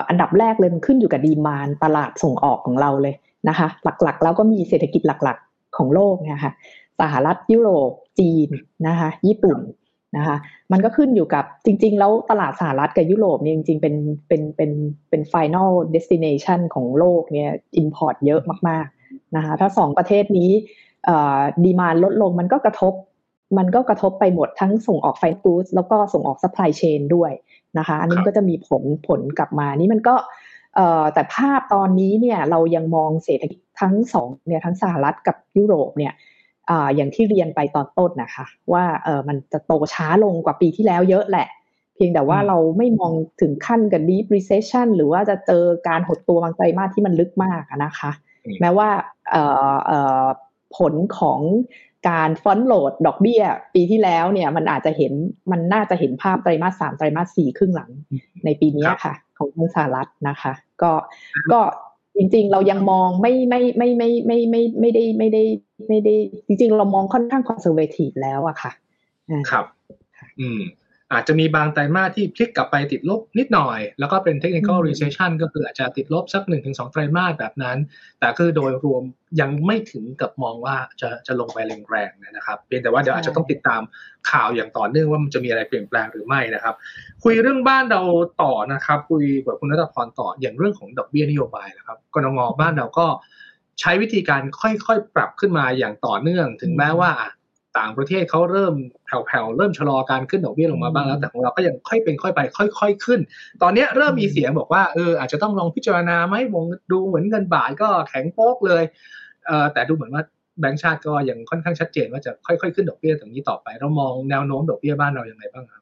[0.09, 3.15] อันดับแรกเลยมันขึ้นอยู่กับดีมานตลาดส่งออกของเราเลย
[3.49, 6.53] นะคะ หลักๆ แล้วก็มีเศรษฐกิจหลักๆ ของโลกเนี่ยค่ะ
[6.99, 8.49] สหรัฐยุโรปจีน
[8.87, 9.57] นะคะ ญี่ปุ่น
[10.17, 10.37] นะคะ
[10.71, 13.95] มันก็ขึ้นอยู่กับจริง ๆ แล้วตลาดสหรัฐกับยุโรปเนี่ยจริง ๆ เป็น
[14.27, 14.71] เป็นเป็น
[15.09, 20.51] เป็น final destination ของโลกเนี่ย import เยอะมากๆนะคะถ้าสองประเทศนี้
[21.63, 22.93] demand ลดลงมันก็กระทบ
[23.57, 27.31] มันก็กระทบไปหมดทั้งส่งออกไฟกูสแล้วก็ส่งออก supply chain ด้วย
[27.77, 30.15] นะคะอันนี้ก็จะมีผลผลกลับมานี่มันก็
[31.13, 36.13] แต่ภาพตอนนี้เนี่ยเรายังมองเศรษฐกิจทั้งสองเนี่ยทั้งสหรัฐกับยุโรปเนี่ย
[36.95, 41.47] อย่างที่เรียนไปตอนต้นนะคะ ว่าเออมันจะโตช้าลงกว่าปีที่แล้วเยอะแหละ
[41.95, 48.11] เพียงแต่ว่าเราไม่มองถึงขั้นกับ deep recession หรือว่าจะเจอการหดตัวบางไตรมาสที่มันลึกมากนะคะ
[48.61, 48.89] แม้ว่า
[50.77, 51.39] ผลของ
[52.09, 53.41] การฟอนโหลดดอกเบี้ย
[53.73, 55.13] ปีที่แล้วเนี่ยมันอาจจะเห็น
[55.51, 57.91] มันน่าจะเห็นภาพไตรมาสสามไตรมาสสี่ครึ่งหลัง
[58.45, 60.91] ในปีนี้ค่ะ ของทางสหรัฐนะคะ ก็
[61.51, 61.59] ก็
[62.17, 65.43] จริงๆเรายังมองไม่ไม่ไม่ไม่ไม่ไม่ไม่ได้ไม่ได้
[65.87, 66.15] ไม่ได้
[66.47, 68.71] จริง ๆ เรามองค่อนข้าง conservative แล้วอะค่ะ
[69.49, 69.65] ครับ
[70.39, 70.61] อืม
[71.13, 77.77] อาจจะมีบางไตรมาสที่พลิกกลับไปติดลบนิดหน่อย แล้วก็เป็น technical recession ก็คืออาจจะติดลบสักหนึ่งถึงสองไตรมาสแบบนั้น
[78.19, 79.03] แต่คือโดยรวม
[79.41, 81.57] ยังไม่ถึงกับมองว่าจะจะลงไป
[81.89, 83.81] แรงๆนะครับเพียงแต่ว่าเดี๋ยวอาจจะต้องติดตาม
[84.31, 86.75] ข่าวอย่างต่อเนื่องว่ามันจะมีอะไรเปลี่ยนแปลงหรือไม่นะครับ
[87.23, 88.01] คุยเรื่องบ้านเรา
[88.43, 93.05] ต่อนะครับ คุยกับคุณนัทพรต่ออย่างเรื่องของดอกเบี้ยนโยบายนะครับกรงงบ้านเราก็
[93.79, 97.11] ใช้วิธีการค่อยๆ ปรับขึ้นมาอย่างต่อเนื่อง ถึงแม้ว่า
[97.79, 98.73] ต่างประเทศเขาเริ่ม
[99.05, 103.19] แผ่วๆ เริ่มชะลอการขึ้นดอกเบี้ยลงมาบ้างแล้ว แต่ของเราก็ยังค่อยเป็นค่อยไป ค่อย ๆ ขึ้น
[103.61, 108.83] ตอนนี้เริ่มมีเสียงบอกว่าเอออาจจะต้องลองพิจารณาไหมวงดูเหมือนเงินบาทก็แข็งโป๊กเลย
[109.45, 110.23] เออแต่ดูเหมือนว่า
[110.59, 115.81] แบงก์ชาติก็ยังค่อนข้างชัดเจนว่าจะค่อยๆ ขึ้นดอกเบี้ยตรงนี้ต่อไป เรามองแนวโน้มดอกเบี้ยบ้านเราอย่างไรบ้างครับ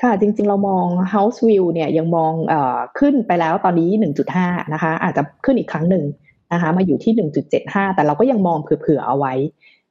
[0.00, 3.90] ค่ะ จริง ๆ เรามอง house view เนี่ยยังมองเอ่อขึ้นไปแล้วตอนนี้
[4.32, 6.04] 1.5 นะคะ อาจจะขึ้นอีกครั้งหนึ่ง
[6.52, 9.34] นะคะมาอยู่ที่ 1.75 แต่เราก็ยังมองเผื่อๆเอาไว้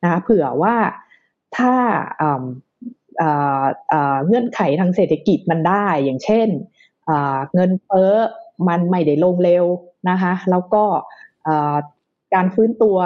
[0.04, 0.76] นะคะเผื่อว่า
[1.58, 1.74] ถ้า
[4.26, 6.48] เงื่อนไขทางเศรษฐกิจมันได้อย่างเช่น
[7.54, 8.14] เงินเฟ้อ
[8.70, 9.66] มันไม่ได้ลงเร็ว
[10.10, 10.84] นะคะแล้วก็
[12.36, 12.98] การฟื้นตัว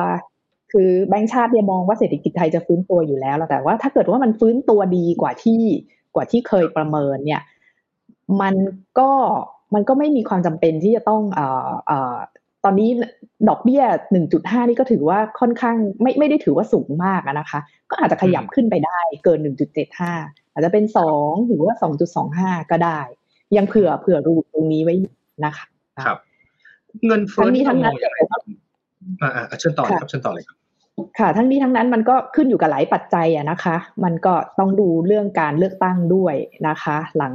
[0.71, 5.61] คือแบงก์ชาติเนี่ยมองว่าเศรษฐกิจไทยจะฟื้นตัวอยู่แล้วแต่ว่าถ้าเกิดว่ามันฟื้นตัวดีกว่าที่
[6.15, 7.41] กว่าที่เคยประเมินเนี่ย
[8.41, 8.55] มัน
[8.99, 9.11] ก็
[9.73, 11.21] มันก็ไม่มีความจำเป็นที่จะต้อง
[12.63, 12.89] ตอนนี้
[13.49, 13.83] ดอกเบี้ย
[14.25, 17.59] 1.5 นี่ก็ถือว่าค่อนข้างไม่ไม่ได้ถือว่าสูงมากนะคะ
[17.91, 19.39] ก็อาจจะขยับขึ้นไปได้เกิน
[19.97, 20.83] 1.75 อาจจะเป็น
[21.15, 21.73] 2 หรือว่า
[22.23, 22.99] 2.25 ก็ได้
[23.57, 24.95] ยังเผื่อเผื่อรูตรงนี้ไว้
[25.45, 25.65] นะคะ
[26.07, 26.19] ครับ
[27.07, 27.95] เงินเฟ้อนี่ทั้งนั้น
[29.21, 30.57] อ่าเชิญต่อครับเชิญต่อเลยครับ
[31.19, 36.35] ค่ะ ทั้งนี้ทั้งนั้นมันก็ขึ้นอยู่กับหลายปัจจัยอะนะคะ มันก็ต้องดูเรื่องการเลือกตั้งด้วย
[36.67, 37.33] นะคะ หลัง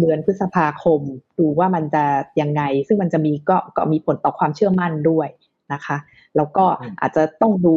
[0.00, 1.00] เดือนพฤษภาคม
[1.38, 2.04] ดูว่ามันจะ
[2.40, 5.28] ยังไง ซึ่งมันจะมีก็ก็มีผลต่อความเชื่อมั่นด้วย
[5.72, 5.96] นะคะ
[6.36, 6.64] แล้วก็
[7.00, 7.76] อาจจะต้องดู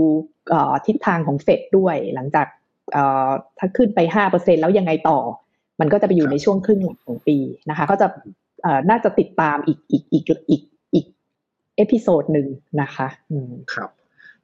[0.85, 2.47] ทิศทางของเฟดด้วย หลังจาก
[3.59, 5.19] ถ้าขึ้นไปห้าเปอร์เซ็นแล้วยังไงต่อ
[5.79, 7.37] มันก็จะไปอยู่ในช่วงครึ่งหลังของปี
[7.69, 8.07] นะคะ ก็จะ
[8.89, 10.61] น่าจะติดตามอีกอีกอีกอีก
[10.93, 11.05] อีก
[11.77, 12.47] episode หนึ่ง
[12.81, 13.07] นะคะ
[13.73, 13.89] ครับ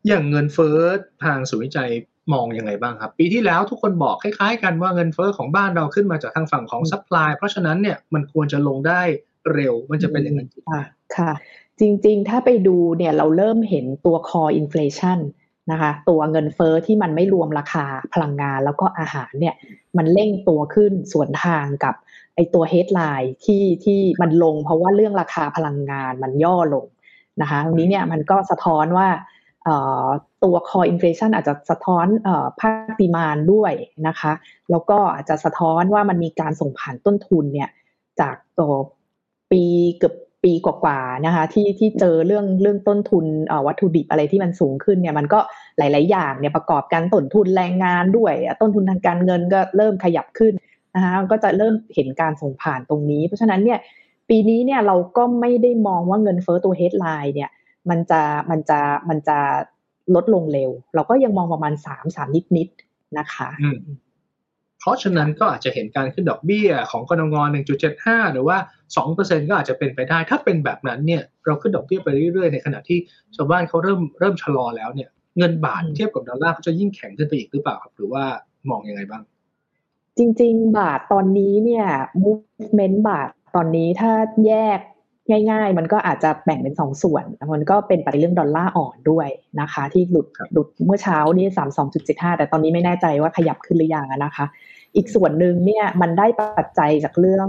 [0.07, 0.77] อย่างเงินเฟ้อ
[1.23, 1.89] ทางศูนย์วิจัย
[2.33, 9.01] มองยังไงบ้างครับ ปีที่แล้วทุกคนบอกคล้ายๆ กันว่าเงินเฟ้อของบ้านเราขึ้นมาจากทางฝั่งของ supply เพราะฉะนั้นเนี่ยมันควรจะลงได้
[9.53, 10.81] เร็วมันจะเป็นอย่างนั้นค่ะ
[11.17, 11.31] ค่ะ
[11.79, 15.19] จริงๆ ถ้าไปดูเนี่ยเราเริ่มเห็นตัว core inflation
[15.71, 19.55] นะคะตัวเงินเฟ้อที่มันไม่รวมราคาพลังงานแล้วก็อาหารเนี่ย
[19.97, 21.95] มันเร่งตัวขึ้นสวนทางกับ
[22.35, 26.85] ไอตัว headline ที่ที่มันลงเพราะว่าเรื่องราคาพลังงานมันย่อลง
[27.41, 29.07] นะคะตรงนี้เนี่ยมันก็สะท้อนว่า
[30.43, 32.07] ตัว core inflation อาจจะสะท้อน
[32.59, 33.73] ภาคดีมานด้วย
[34.07, 34.33] นะคะ
[34.71, 37.69] แล้วก็อาจจะสะท้อนว่ามันมีการส่งผ่านต้นทุนเนี่ย
[38.21, 38.73] จากตัว
[39.51, 39.63] ปี
[39.97, 43.25] เกือบปีกว่าๆนะคะที่ที่เจอเรื่องเรื่องต้นทุน
[43.67, 45.39] วัตถุดิบอะไรที่มันสูงขึ้นเนี่ยมันก็
[45.77, 50.53] หลาย ๆ อย่างเนี่ยประกอบกันต้นทุนแรงงานด้วย ต้นทุนทางการเงินก็เริ่มขยับขึ้น
[50.95, 53.79] นะคะก็จะเริ่มเห็นการส่งผ่านตรงนี้ เพราะฉะนั้นเนี่ย
[54.29, 57.49] ปีนี้เนี่ยเราก็ไม่ได้มองว่าเงินเฟ้อตัว headline เนี่ย
[57.89, 59.37] มันจะมันจะมันจะ
[60.15, 62.67] ลดลงเร็ว เราก็ยังมองประมาณสามสามนิดนิด
[63.17, 63.49] นะคะ
[64.79, 68.57] เพราะฉะนั้นก็อาจจะเห็นการขึ้นดอกเบี้ยของกนงหนึ่งจุดเจ็ดห้าหรือว่า
[68.97, 72.99] สองเปอร์เซ็นก็อาจจะเป็นไปได้ ถ้าเป็นแบบนั้นเนี่ยเราขึ้นดอกเบี้ยไปเรื่อยๆ ในขณะที่
[73.35, 78.23] ชาวบ้านเขาเริ่มเริ่มชะลอแล้วเนี่ยเงินบาทเทียบกับดอลลาร์เขาจะยิ่งแข็งขึ้นไปอีกหรือเปล่าครับหรือว่า
[78.69, 79.23] มองยังไงบ้าง
[80.17, 81.85] จริง ๆ บาทตอนนี้เนี่ย
[82.23, 84.11] movement บาทตอนนี้ถ้า
[84.47, 84.79] แยก
[85.29, 89.27] ง่าย ๆ มันก็อาจจะแบ่งเป็นสองส่วน มันก็เป็นปัจจัยเรื่องดอลลาร์อ่อนด้วย
[89.61, 94.45] นะคะ ที่หลุดหลุดเมื่อเช้านี่สามสองจุดเจ็ดห้าแต่ตอนนี้ไม่แน่ใจว่าขยับขึ้นหรือยังนะคะ
[94.95, 97.47] อีกส่วนหนึ่งเนี่ยมันได้ปัจจัยจากเรื่อง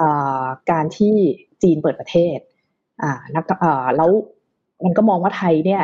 [0.00, 0.02] อ
[0.70, 1.14] การที่
[1.62, 2.38] จีนเปิดประเทศ
[3.02, 4.10] อ่านักอ่าแล้ว
[4.84, 5.82] มันก็มองว่าไทยเนี่ย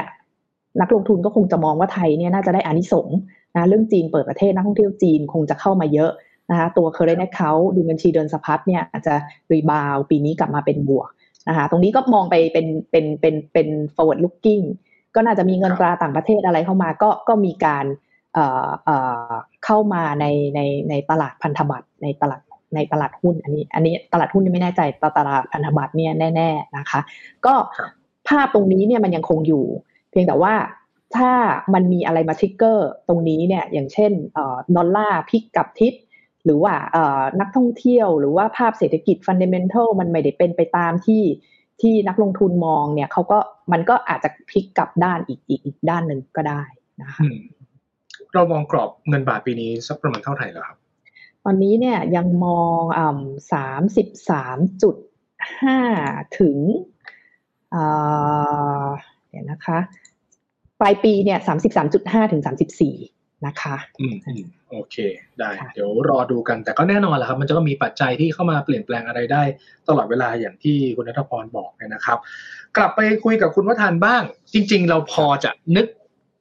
[0.81, 3.19] นักลงทุนก็คงจะมองว่าไทยเนี่ยน่าจะได้อานิสงส์
[3.57, 6.11] นะเรื่องจีนเปิดประเทศนักท่องเที่ยวจีนคงจะเข้ามาเยอะ
[6.51, 9.15] นะคะตัว current account ดูบัญชีเดินสะพัดเนี่ยอาจจะ
[9.53, 11.09] รีบาวปีนี้กลับมาเป็นบวก
[11.49, 14.65] นะคะตรงนี้ก็มองไปเป็นเป็นเป็นเป็น forward looking
[15.15, 17.85] ก็น่าจะมีเงินตราต่างประเทศอะไรเข้ามาก็ก็มีการ
[18.35, 18.97] เอ่อเอ่
[19.29, 19.31] อ
[19.65, 22.41] เข้ามาในในในตลาดพันธบัตรในตลาด
[22.75, 24.81] ในตลาดหุ้นอันนี้ อันนี้ตลาดหุ้นไม่แน่ใจ
[25.19, 27.01] ตลาดพันธบัตรเนี่ยแน่ๆนะคะ
[27.47, 27.55] ก็
[28.29, 29.65] ภาพตรงนี้เนี่ยมันยังคงอยู่
[30.11, 30.55] เพียงแต่ว่า
[31.17, 31.33] ถ้า
[31.75, 34.13] มันมีอะไรมา trigger ตรงนี้เนี่ยอย่างเช่น
[34.77, 35.93] ดอลลาร์พลิกกับทิศ
[36.47, 36.75] หรือว่า
[37.41, 41.23] นักท่องเที่ยวหรือว่าภาพเศรษฐกิจ fundamental มันไม่ได้เป็นไปตามที่
[41.81, 43.39] ที่นักลงทุนมองเนี่ยเขาก็
[43.73, 46.63] มันก็อาจจะพลิกกลับด้านอีกอีกอีกด้านหนึ่งก็ได้
[47.03, 47.25] นะคะ
[48.35, 50.79] เรามองกรอบเงินบาทปีนี้สักประมาณเท่าไหร่แล้วครับ
[51.45, 53.21] ตอนนี้เนี่ยยังมองอ่า
[53.53, 54.97] สามสิบสามจุด
[55.63, 55.79] ห้า
[56.41, 56.57] ถึง
[57.75, 58.87] อ่า
[59.29, 59.79] เดี๋ยวนะคะ
[60.81, 62.97] ปลายปีเนี่ยสามสิบสามจุดห้าถึงสามสิบสี่
[63.47, 64.15] นะคะอืม
[64.71, 64.97] โอเค
[65.41, 69.43] ได้เดี๋ยวรอดูกันแต่ก็แน่นอนแหละครับ มันจะก็มีปัจจัยที่เข้ามาเปลี่ยนแปลงอะไรได้
[69.89, 72.19] ตลอดเวลาอย่างที่คุณนัทพรบอกนะครับ
[72.77, 75.87] กลับไปคุยกับคุณวัฒนบ้าง จริง ๆ เราพอจะนึก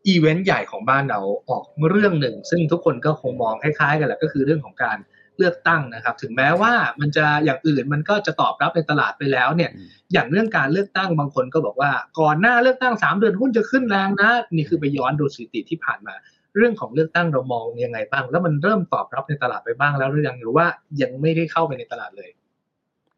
[0.08, 1.20] อีเวนต์ใหญ่ของบ้านเรา
[1.50, 4.98] ออกเรื่องหนึ่ง ซึ่งทุกคนก็คงมองคล้ายๆ กันแหละก็คือเรื่องของการ
[5.38, 9.72] เลือกตั้งนะครับ ถึงแม้ว่ามันจะอย่างอื่นมันก็จะตอบรับในตลาดไปแล้วเนี่ย
[10.14, 16.16] อย่างเรื่องการเลือกตั้งบางคนก็บอกว่า ก่อนหน้าเลือกตั้งสามเดือนหุ้นจะขึ้นแรงนะนี่คือไปย้อนดูสถิติที่ผ่านมา
[16.58, 20.66] เรื่องของเลือกตั้งเรามองยังไงบ้าง แล้วมันเริ่มตอบรับในตลาดไปบ้างแล้วหรือยังหรือว่า
[21.02, 22.30] ยังไม่ได้เข้าไปในตลาดเลย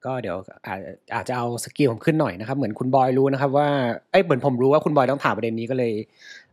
[0.05, 0.79] ก็เดี๋ยวอาจ
[1.15, 3.67] อาจจะเอาสกิลผมขึ้นหน่อยนะครับ เหมือนคุณบอยรู้นะครับ ว่า
[4.11, 5.93] เอ้เหมือนผมรู้ว่าคุณบอยต้องถามประเด็นนี้ก็เลย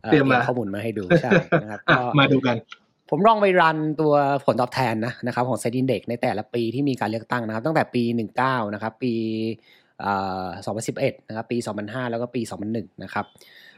[0.05, 1.31] เตรียมข้อมูลมาให้ดูใช่
[1.61, 2.55] นะครับก็มาดูกัน
[3.09, 4.13] ผมลองไปรันตัว
[4.45, 8.03] ผลตอบแทนนะนะครับของเซ็นดินเด็กในแต่ละปีที่มีการเลือกตั้งนะครับ ตั้งแต่ปี
[8.39, 9.13] 19 นะครับ ปี
[9.95, 13.25] 2011 นะครับ ปี 2005 แล้วก็ปี 2001 นะครับ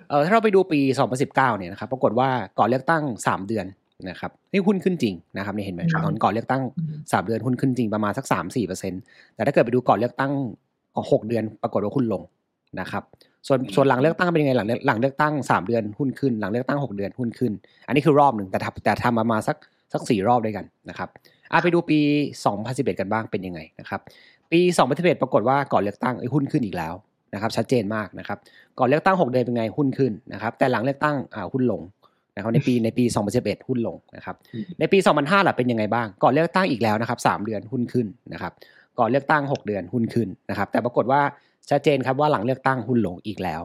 [0.09, 0.79] เออถ้าเราไปดูปี
[1.19, 2.29] 2019 เนี่ยนะครับปรากฏว่า
[2.59, 3.65] ก่อนเลือกตั้ง 3 เดือน
[4.09, 6.61] นะครับนี่หุ้นขึ้นจริงนะครับนี่เห็นไหมตอนก่อนเลือกตั้ง
[6.95, 8.25] 3 เดือนหุ้นขึ้นจริงประมาณสัก
[8.81, 10.31] 3-4%แต่ถ้าเกิดไปดูก่อนเลือกตั้ง
[10.81, 12.21] 6เดือนปรากฏว่าหุ้นลง
[12.79, 13.03] นะครับ
[13.47, 17.51] ส่วนส่วนหลังเลือกตั้งเป็นยังไงหลังหลังเลือกตั้ง 3 เดือนหุ้นขึ้น หลังเลือกตั้ง 6 เดือนหุ้นขึ้น
[17.87, 19.57] อันนี้คือรอบหนึ่งแต่ทำแต่ทำมามาสัก
[19.93, 21.09] สักสี่รอบด้วยกันนะครับ
[21.51, 21.99] อาไปดูปี
[22.49, 24.01] 2011 กันบ้างเป็นยังไงนะครับ
[24.51, 24.59] ปี
[24.91, 26.93] 2011 ปรากฏว่าก่อนเลือกตั้งหุ้นขึ้นอีกแล้ว
[27.33, 28.37] นะครับชัดเจนมากนะครับ
[28.79, 31.81] ก่อนเลือกตั้ง 6 เดือนเป็นไงหุ้นขึ้นนะครับแต่หลังเลือกตั้งอ่าหุ้นลง
[32.35, 33.03] นะครับในปีในปี
[33.35, 34.35] 2011 หุ้นลงนะครับ
[34.79, 38.53] ในปี 2005ล่ะเป็นยังไงบ้าง ก่อนเลือกตั้งอีกแล้วนะครับ3เดือนหุ้นขึ้นนะครับ
[38.99, 41.21] ก่อนเลือกตั้ง 6 เดือนหุ้นขึ้นนะครับแต่ปรากฏว่า
[41.69, 43.61] ชัดเจนครับว่าหลังเลือกตั้งหุ้นลงอีกแล้ว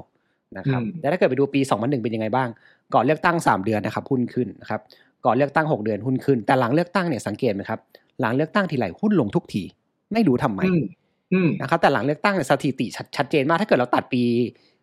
[0.58, 2.48] นะครับแต่ถ้าเกิดไปดูปี 2001 เป็นยังไงบ้าง
[2.94, 4.80] ก่อนเลือกตั้ง 3 เดือนนะครับหุ้นขึ้นนะครับ
[5.26, 7.80] ก่อนเลือกตั้ง 6 เดือนหุ้นขึ้น แต่หลังเลือกตั้งเนี่ยสังเกตไหมครับ
[8.20, 9.62] หลังเลือกตั้งทีไรหุ้นลงทุกที
[10.12, 10.60] ไม่รู้ทำไม
[11.60, 14.24] นะครับแต่หลังเลือกตั้งสถิติชัดเจนมากถ้าเกิดเราตัดปี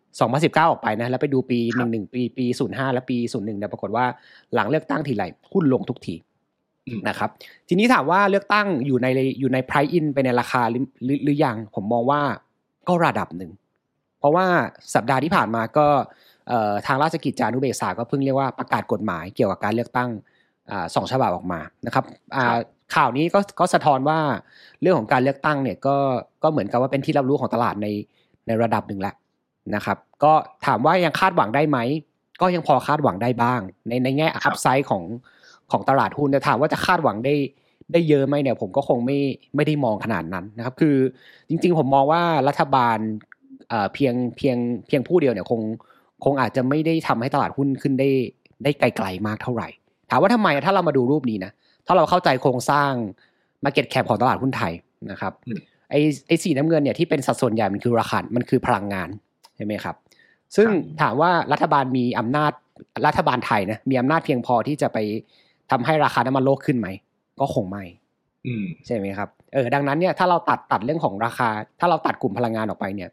[0.06, 4.04] 2019 ออกไปนะแล้วไปดูปี 11 ปีปี 05 และปี 01เนี่ยปรากฏว่า
[4.54, 6.14] หลังเลือกตั้งทีไรหุ้นลงทุกที
[7.08, 7.30] นะครับ
[7.68, 9.06] ทีนี้ถามว่าเลือกตั้งอยู่ใน
[9.40, 10.84] อยู่ใน price in ไปในราคาหรือ
[11.24, 12.20] หรือยังผมมองว่า
[12.88, 13.52] ก็ระดับหนึ่ง
[14.18, 14.46] เพราะว่า
[14.94, 15.86] สัปดาห์ที่ผ่านมาก็
[16.86, 20.10] ทางราชกิจจานุเบกษาก็เพิ่งเรียกว่าประกาศกฎหมายเกี่ยวกับการเลือกตั้ง
[20.94, 22.04] สองฉบับออกมานะครับ
[22.94, 24.18] ข่าวนี้ก็ก็สะท้อนว่า
[24.80, 25.96] เรื่องของการเลือกตั้งเนี่ยก็
[26.42, 27.86] ก็เหมือนกับว่าเป็นที่รับรู้ของตลาดใน
[28.46, 29.14] ในระดับหนึ่งแล้ว
[29.74, 30.32] นะครับ ก็
[30.66, 31.78] ถามว่ายังคาดหวังได้ไหม
[32.40, 35.04] ก็ยังพอคาดหวังได้บ้าง ในในแง่อัพไซด์ของ
[35.70, 37.34] ของตลาดหุ้นแต่ถามว่าจะคาดหวังได้
[37.92, 39.18] ได้เยอะไหมเนี่ยผมก็คงไม่
[39.56, 40.96] ไม่ได้มองขนาดนั้นนะครับ คือ
[41.48, 42.98] จริง ๆ ผมมองว่ารัฐบาล
[43.94, 45.60] เพียงเพียงเพียงผู้เดียวเนี่ยคง
[46.24, 48.10] คงอาจจะไม่ได้ทำให้ตลาดหุ้นขึ้นได้
[48.64, 49.68] ได้ไกลๆมากเท่าไหร่
[50.10, 51.52] ถามว่าทำไมถ้าเรามาดูรูปนี้นะ
[51.86, 52.90] ถ้าเราเข้าใจโครงสร้าง
[53.64, 54.72] Market Cap ของตลาดหุ้นไทย
[55.10, 55.32] นะครับ
[55.90, 59.08] ไอ้ไอ้สีน้ำเงินเนี่ยที่เป็นสัดส่วนใหญ่มันคือราคา มันคือพลังงาน
[59.56, 59.96] ใช่ไหมครับ
[60.56, 60.68] ซึ่ง
[61.00, 62.52] ถามว่ารัฐบาลมีอำนาจ
[63.06, 64.98] รัฐบาลไทยนะมีอำนาจเพียงพอที่จะไป
[65.70, 66.88] ทำให้ราคาน้ำมันโลกขึ้นไหม
[67.40, 67.84] ก็คงไม่
[68.86, 71.48] ใช่ไหมครับเออดังนั้นเนี่ยถ้าเราตัดตัดเรื่องของราคา
[71.80, 73.10] ถ้าเราตัดกลุ่มพลังงานออกไปเนี่ย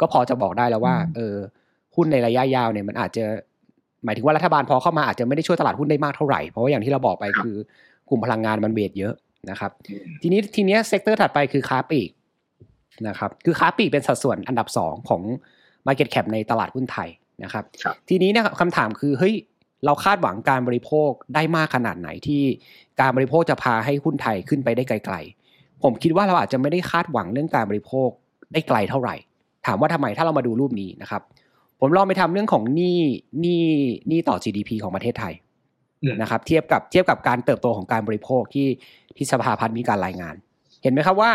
[0.00, 1.34] ก็พอจะบอกได้แล้วว่า เออ
[1.96, 3.24] หุ้นในระยะยาวเนี่ยมันอาจจะ
[4.04, 7.56] หมายถึงว่ารัฐบาลพอเข้ามาอาจจะไม่ได้ช่วยตลาดหุ้นได้มากเท่าไหร่เพราะว่าอย่างที่เราบอกไปคือ
[8.10, 9.14] กลุ่มพลังงานมัน weight เยอะ
[9.50, 9.70] นะครับ
[10.22, 12.10] ทีนี้ทีนี้ sector ถัดไปคือค้าปลีก
[13.08, 15.22] นะครับคือค้าปลีกเป็นสัดส่วนอันดับสองของ
[15.86, 17.08] Market Cap ในตลาดหุ้นไทย
[17.44, 17.64] นะครับ
[18.08, 19.34] ทีนี้เนี่ยคำถามคือเฮ้ย
[19.84, 22.42] เราคาดหวังการบริโภคได้มากขนาดไหนที่
[23.00, 25.16] การบริโภคจะพาให้หุ้นไทยขึ้นไปได้ไกล
[25.48, 28.08] ๆ ผมคิดว่าเราอาจจะไม่ได้คาดหวังเรื่องการบริโภค
[28.52, 29.14] ได้ไกลเท่าไหร่
[29.66, 31.22] ถามว่าทำไมถ้าเรามาดูรูปนี้นะครับ
[31.80, 32.98] ผมลองไปทำเรื่องของหนี้
[33.40, 33.64] หนี้
[34.08, 35.49] หนี้ต่อ GDP ของประเทศไทยอืม
[36.20, 38.68] นะครับเทียบกับเทียบกับการเติบโตของการบริโภคที่
[39.16, 40.34] ที่สภาพัฒน์มีการรายงาน
[40.82, 41.30] เห็นไหมครับว่า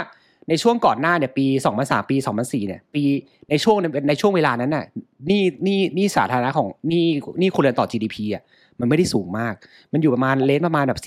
[0.50, 1.46] ในช่วงก่อนหน้าเนี่ยปี
[1.78, 3.04] 2003 ปี 2004 เนี่ยปี
[3.50, 3.78] ในช่วง
[4.10, 4.86] ในช่วงเวลานั้นน่ะ
[5.30, 7.06] นี้หนี้หนี้สาธารณะของนี้
[7.40, 8.44] หนี้ครัวเรือนต่อ GDP อะ
[8.80, 9.54] มันไม่ได้สูงมาก
[9.94, 11.00] มันอยู่ประมาณเลนประมาณแบบ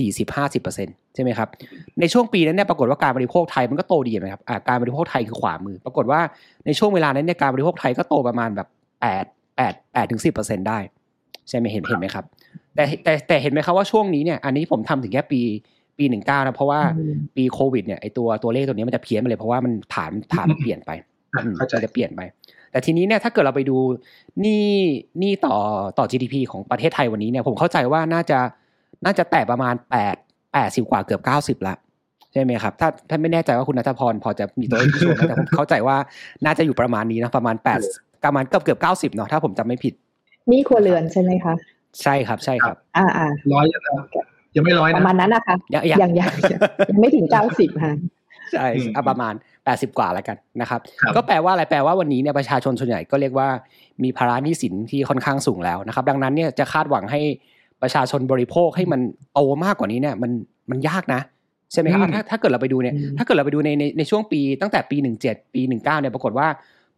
[0.58, 1.48] 40-50%ใช่ไหมครับ
[2.00, 6.20] ในช่วงปีนั้นเนี่ยปรากฏว่าการบริโภคไทยมันก็โตดีนะครับการบริโภคไทยคือขวามือ ปรากฏว่า
[6.66, 8.68] ในช่วงเวลานั้นเนี่ยการบริโภคไทยก็โตประมาณแบบ
[9.02, 9.26] 8
[9.58, 10.78] 8 8ถึง10%ได้
[11.48, 12.24] ใช่ไหมเห็นเห็นไหมครับ
[12.74, 15.40] แต่แต่แต่เห็นไหมครับว่าช่วงนี้เนี่ยอันนี้ผมทำถึงแค่ปี
[15.98, 20.90] ปีหนึ่งเก้านะเพราะว่าอืมปีโควิดเนี่ยไอตัวตัวเลขตัวนี้มันจะเพี้ยนไปเลยเพราะว่ามันฐานฐานมันเปลี่ยนไป
[21.34, 22.20] อะอืมเข้าใจมันจะเปลี่ยนไป
[22.70, 23.76] แต่ทีนี้เนี่ยถ้าเกิดเราไปดู
[24.40, 24.66] หนี้
[25.18, 25.56] หนี้ต่อ
[25.98, 28.38] ต่อ GDP ของประเทศไทยวันนี้เนี่ยผมเข้าใจว่าน่าจะ
[29.04, 30.14] น่าจะแตะประมาณแปด
[30.52, 31.74] แปดสิบกว่าเกือบเก้าสิบละ
[32.32, 35.96] ใช่ไหมครับถ้าถ้าไม่แน่ใจว่าคุณนัทพรพอจะมีตัวเลขที่ชัวร์ไหมแต่ผมเข้าใจว่า
[36.44, 37.80] น่าจะอยู่ประมาณนี้นะประมาณแปด
[38.24, 39.94] ประมาณเกือบเกือบเก้าสิบเนาะถ้าผมจำไม่ผิด
[40.50, 41.54] นี่ครัวเรือนใช่ไหมคะ
[42.02, 43.94] ใช่ครับใช่ครับ อ่าอ่าร้อยยังนะ
[44.56, 46.32] ยังไม่ร้อยปนะระมาณนั้นนะคะยังยังยัง
[46.90, 47.94] ยังไม่ถึงเก้าสิบค่ะ
[48.52, 49.34] ใช่อืมอะประมาณ
[49.66, 53.48] 80กว่าแล้วกันนะครับครับ ก็แปลว่าอะไรแปลว่าวันนี้เนี่ยประชาชนส่วนใหญ่ก็เรียกว่า
[54.04, 57.20] มีภาระหนี้สินที่ค่อนข้างสูงแล้วนะครับ ดังนั้นเนี่ยจะคาดหวังให้
[57.82, 59.00] ประชาชนบริโภคให้มัน
[59.34, 60.30] โตมากกว่านี้เนี่ยมัน
[60.70, 61.20] มันยากนะ
[61.72, 64.96] ใช่ไหมครับอืมถ้าถ้าเกิดเราไปดูเนี่ยอืมถ้าเกิดเราไปดูในในในช่วงปีตั้งแต่ปี
[65.26, 66.48] 17ปี19เนี่ยปรากฏว่า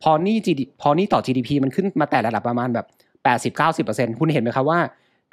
[0.03, 2.87] พอหนี้ GDP พอหนี้ต่อ GDP มันขึ้นมาแต่ระดับประมาณแบบ
[3.29, 4.79] 80-90%คุณเห็นไหมครับว่า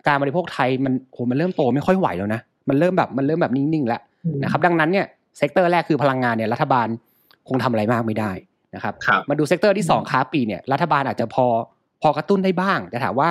[0.07, 4.01] การบริโภคไทยมันโหมันเริ่มโตไม่ค่อยไหวแล้วนะมันเริ่มแบบมันเริ่มแบบนิ่งๆแล้ว
[4.43, 5.05] นะครับดังนั้นเนี่ย
[5.37, 6.87] sector แรกคือพลังงานเนี่ยรัฐบาล
[7.47, 8.31] คงทำอะไรมากไม่ได้
[8.75, 11.45] นะครับครับมาดู sector ที่สองค้าปลีกเนี่ยรัฐบาลอาจจะพอ
[12.01, 13.29] พอกระตุ้นได้บ้าง แต่ถามว่า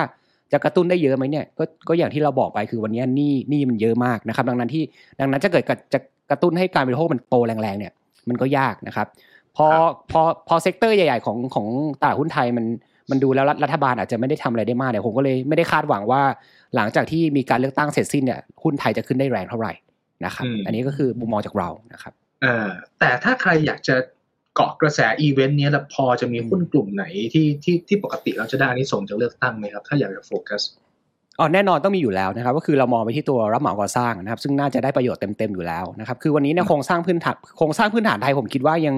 [0.51, 4.83] จะกระตุ้นได้เยอะไหมเนี่ยก็ก็อย่างที่เราบอกไปคือวันนี้หนี้หนี้มันเยอะมากนะครับ ดังนั้นที่
[5.19, 5.99] ดังนั้นจะเกิดกระจะ
[6.29, 7.93] กระตุ้นให้การบริโภคมันโตแรงๆเนี่ย
[8.29, 9.07] มันก็ยากนะครับ
[9.57, 11.67] พอครับพอพอ sector ใหญ่ ๆ ของของ
[12.01, 12.65] ตลาดหุ้นไทยมัน
[13.09, 16.21] มันดูแล้วรัฐรัฐบาลอาจจะไม่ได้ทำอะไรได้มากเนี่ยผมก็เลยไม่ได้คาดหวังว่า
[16.75, 19.73] หลังจากที่มีการเลือกตั้งเสร็จสิ้นเนี่ยหุ้นไทยจะขึ้นได้แรงเท่าไหร่
[20.25, 22.67] นะครับอืมอันนี้ก็คือมุมมองจากเรานะครับเอ่อ
[22.99, 23.95] แต่ถ้าใครอยากจะ
[24.55, 30.61] เกาะกระแสอีเวนต์เนี้ยแล้วพอจะมีหุ้นกลุ่มไหนที่ที่ที่ปกติเราจะได้อานิสงส์จากเลือกตั้งไหมครับ ถ้าอยากจะโฟกัส
[31.39, 38.95] อ๋อแน่นอนต้องมีอยู่แล้วนะครับก็คือเรามองไปที่ตัวรับเหมาก่อสร้างนะครับ ซึ่งน่าจะได้ประโยชน์เต็มๆอยู่แล้วนะครับ คือวันนี้เนี่ยโครงสร้างพื้นฐานโครงสร้างพื้นฐานไทยผมคิดว่ายัง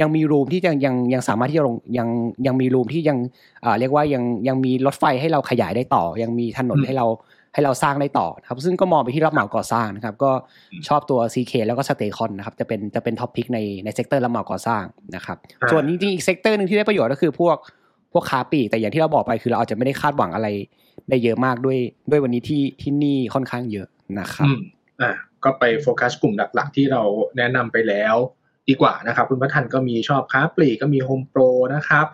[0.00, 2.08] ยังมีรูมที่ยังยังยังสามารถที่จะลงยัง
[2.46, 3.18] ยังมีรูมที่ยัง
[3.64, 7.06] อ่าเรียกว่ายังยังมีรถไฟให้เราขยายได้ต่อ ยังมีถนนอืมให้เรา
[7.54, 10.30] ให้เราสร้างได้ต่อนะครับ ซึ่งก็มองไปที่รับเหมาก่อสร้างนะครับ ก็
[10.72, 14.82] อืมชอบตัว CK แล้วก็ STECON นะครับ จะเป็นจะเป็น top pick ในใน sector รับเหมาก่อสร้าง
[15.16, 17.56] นะครับอ่าส่วนจริงๆอีก sector หนึ่งที่ได้ประโยชน์ก็คือพวก
[18.12, 20.48] พวกค้าปลีกแต่อย่างที่เราบอกไปคือเราอาจจะไม่ได้คาดหวังอะไร
[21.08, 21.78] ได้เยอะมากด้วย
[22.10, 23.88] ด้วยวันนี้ที่ที่หนี้ค่อนข้างเยอะ
[24.20, 24.60] นะครับอืม
[25.00, 25.10] อ่า
[25.44, 27.02] ก็ไปโฟกัสกลุ่มหลักๆ ที่เรา
[27.36, 28.16] แนะนำไปแล้ว
[28.68, 31.40] ดีกว่านะครับ คุณพัฒน์ก็มีชอบค้าปลีกก็มีโฮมโปร
[31.74, 32.06] นะครับ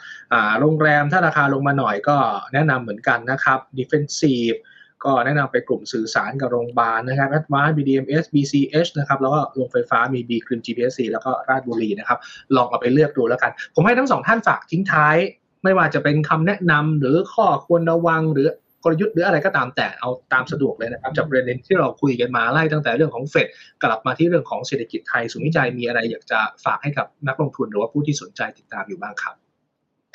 [0.60, 2.16] โรงแรมถ้าราคาลงมาหน่อยก็
[2.52, 4.58] แนะนำเหมือนกันนะครับ Defensive
[5.04, 12.18] ก็แนะนำไปกลุ่มสื่อสารกับโรงพยาบาลนะครับ Advanced BDMs BCH นะครับ แล้วก็โรงไฟฟ้ามี B คริม GPSC แล้วก็ราชบุรีนะครับ
[12.56, 15.16] ลองเอาไปเลือกดูแล้วกัน ผมให้ทั้งสองท่านฝากทิ้งท้าย
[15.64, 18.48] ไม่ว่าจะเป็นคำแนะนำหรือข้อควรระวังหรือ
[18.84, 23.48] กลยุทธ์หรืออะไรก็ตามแต่เอาตามสะดวกเลยนะครับจากประเด็นที่เราคุยกันมาไล่ตั้งแต่เรื่องของเฟด
[23.82, 29.34] กลับมาที่เรื่องของเศรษฐกิจไทยศูนย์วิจัยมีอะไรอยากจะฝากให้กับนักลงทุนหรือว่าผู้ที่สนใจติดตามอยู่บ้างครับ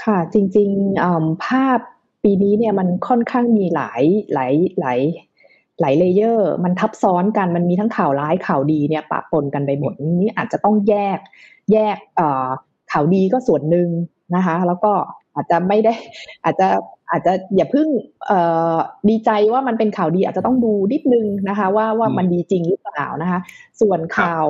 [0.03, 1.79] ค่ะจริงๆอ่าภาพ
[2.23, 4.03] ปีนี้เนี่ยมันค่อนข้างมีหลาย
[4.33, 4.99] หลายหลาย
[5.81, 11.19] หลายเลเยอร์มันทับซ้อนกันมันมีทั้งข่าวร้ายข่าวดีเนี่ยปะปนกันไปหมดนี้อาจจะต้องแยก
[11.71, 12.47] แยกเอ่อ
[12.91, 13.89] ข่าวดีก็ส่วนหนึ่ง
[14.35, 14.91] นะคะ แล้วก็
[15.37, 15.93] อาจจะไม่ได้
[16.43, 16.67] อาจจะ
[17.11, 17.87] อาจจะอย่าเพิ่ง
[18.27, 18.39] เอ่
[18.73, 18.77] อ
[19.09, 23.39] ดีใจว่ามันเป็นข่าวดีอาจจะต้องดูนิดนึงนะคะ ว่าว่าอืมมันดีจริงหรือเปล่านะคะ
[23.81, 24.45] ส่วนข่าว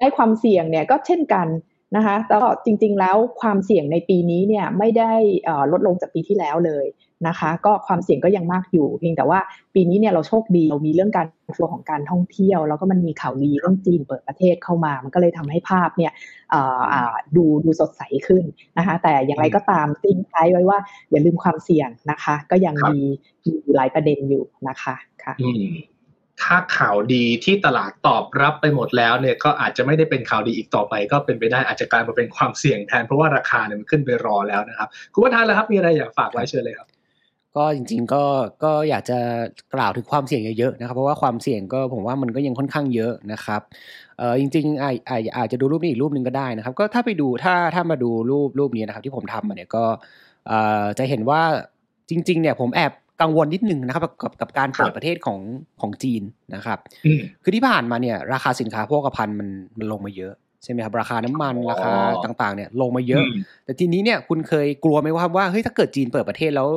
[0.00, 1.48] ให้ความเสี่ยงเนี่ยก็เช่นกัน
[1.96, 5.12] นะคะแล้วก็จริง ๆ แล้วความเสี่ยงในปีนี้เนี่ยไม่ได้
[5.44, 6.86] เอ่อลดลงจากปีที่แล้วเลย
[7.26, 9.40] นะคะ ก็ความเสี่ยงก็ยังมากอยู่เพียงแต่ว่า
[9.74, 16.12] ปีนี้เนี่ยเราโชคดีเรามีเรื่องการฟัวของการท่องเที่ยว แล้วก็มันมีข่าวดีเรื่องจีนเปิดประเทศเข้ามา มันก็เลยทำให้ภาพเนี่ย
[16.50, 18.44] เอ่ออ่าดูดูสดใสขึ้น
[18.78, 20.78] นะคะ แต่อย่างไรก็ตามทิ้งท้ายไว้ว่า
[21.10, 23.02] อย่าลืมความเสี่ยงนะคะ ก็ยังครับมี
[23.44, 24.94] มีอยู่หลายประเด็นอยู่นะคะ
[25.24, 25.64] ค่ะอืม
[26.42, 36.88] ถ้าข่าวดีที่ตลาดตอบรับไปหมดแล้วเนี่ยก็อาจจะไม่ได้เป็นข่าวดีอีกต่อไป ก็เป็นไปได้อาจจะกลายมาเป็นความเสี่ยงแทนเพราะว่าราคาเนี่ยมันขึ้นไปรอแล้วนะครับ คุณวัฒน์แล้วครับมีอะไรอยากฝากไว้เชิญเลยครับ
[37.56, 38.22] ก็จริงๆก็
[38.64, 39.18] ก็อยากจะ
[39.74, 43.60] กล่าวถึงความเสี่ยงเยอะๆนะครับ เพราะว่าความเสี่ยงก็ผมว่ามันก็ยังค่อนข้างเยอะนะครับ
[44.18, 49.84] เออจริงๆอาอาอาจจะดูรูปนี้อีกรูปหนึ่งก็ได้นะครับ ก็ถ้าไปดูถ้าถ้ามาดูรูปรูปนี้นะครับ ที่ผมทำมาเนี่ยก็
[50.46, 51.42] เอ่อจะเห็นว่า
[52.10, 52.92] จริง ๆ เนี่ยผมแอบ
[53.22, 55.40] กังวลนิดนึงนะครับกับกับการเปิคดรับประเทศของ
[55.80, 56.22] ของจีน
[56.54, 61.92] นะครับอืมคือที่ผ่านมาเนี่ย ราคาสินค้าโภคภัณฑ์มันมันลงมาเยอะใช่ไหมครับราคาน้ำมันราคา
[62.24, 63.24] ต่างๆเนี่ยลงมาเยอะ
[63.64, 66.68] แต่ทีนี้เนี่ยคุณเคยกลัวไหมว่าว่าเฮ้ยถ้าเกิดจีนเปิดประเทศแล้ว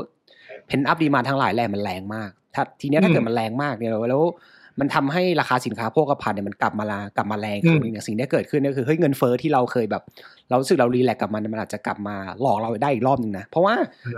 [0.72, 4.24] เพนอัพดีมาทั้งหลายแหล่มันแรงมาก ถ้าทีนี้ถ้าเกิดมันแรงมากเนี่ยแล้ว
[4.80, 10.04] มันทำให้ราคาสินค้าโภคภัณฑ์เนี่ยมันกลับมาลากลับมาแรงขึ้นเนี่ยสิ่งที่เกิดขึ้นก็คือเฮ้ยเงินเฟ้อที่เราเคยแบบ
[10.50, 13.74] เราสึกเรารีแลกกับมันมันอาจจะกลับมาหลอกเราได้อีกรอบหนึ่งนะเพราะว่า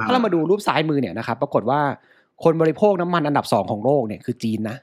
[0.05, 1.81] ถ้าเรามาดูรูปซ้ายมือเนี่ยนะครับปรากฏว่า
[2.43, 4.77] คนบริโภคน้ำมันอันดับสองของโลกเนี่ยคือจีนนะ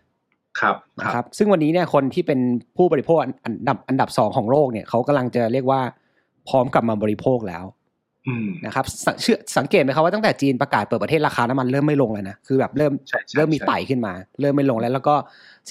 [0.60, 2.40] ครับนะครับ ซึ่งวันนี้เนี่ยคนที่เป็น
[2.76, 5.80] ผู้บริโภคอันดับอันดับสองของโลกเนี่ยเขากำลังจะเรียกว่า
[6.48, 7.64] พร้อมกลับมาบริโภคแล้ว
[8.66, 8.84] นะครับ
[9.22, 12.92] เชื่อสังเกตไหมครับว่าตั้งแต่จีนประกาศเปิดประเทศราคาน้ำมันเริ่มไม่ลงเลยนะคือแบบเริ่ม
[13.36, 15.14] เริ่มมีไต่ขึ้นมา เริ่มไม่ลงแล้วแล้วก็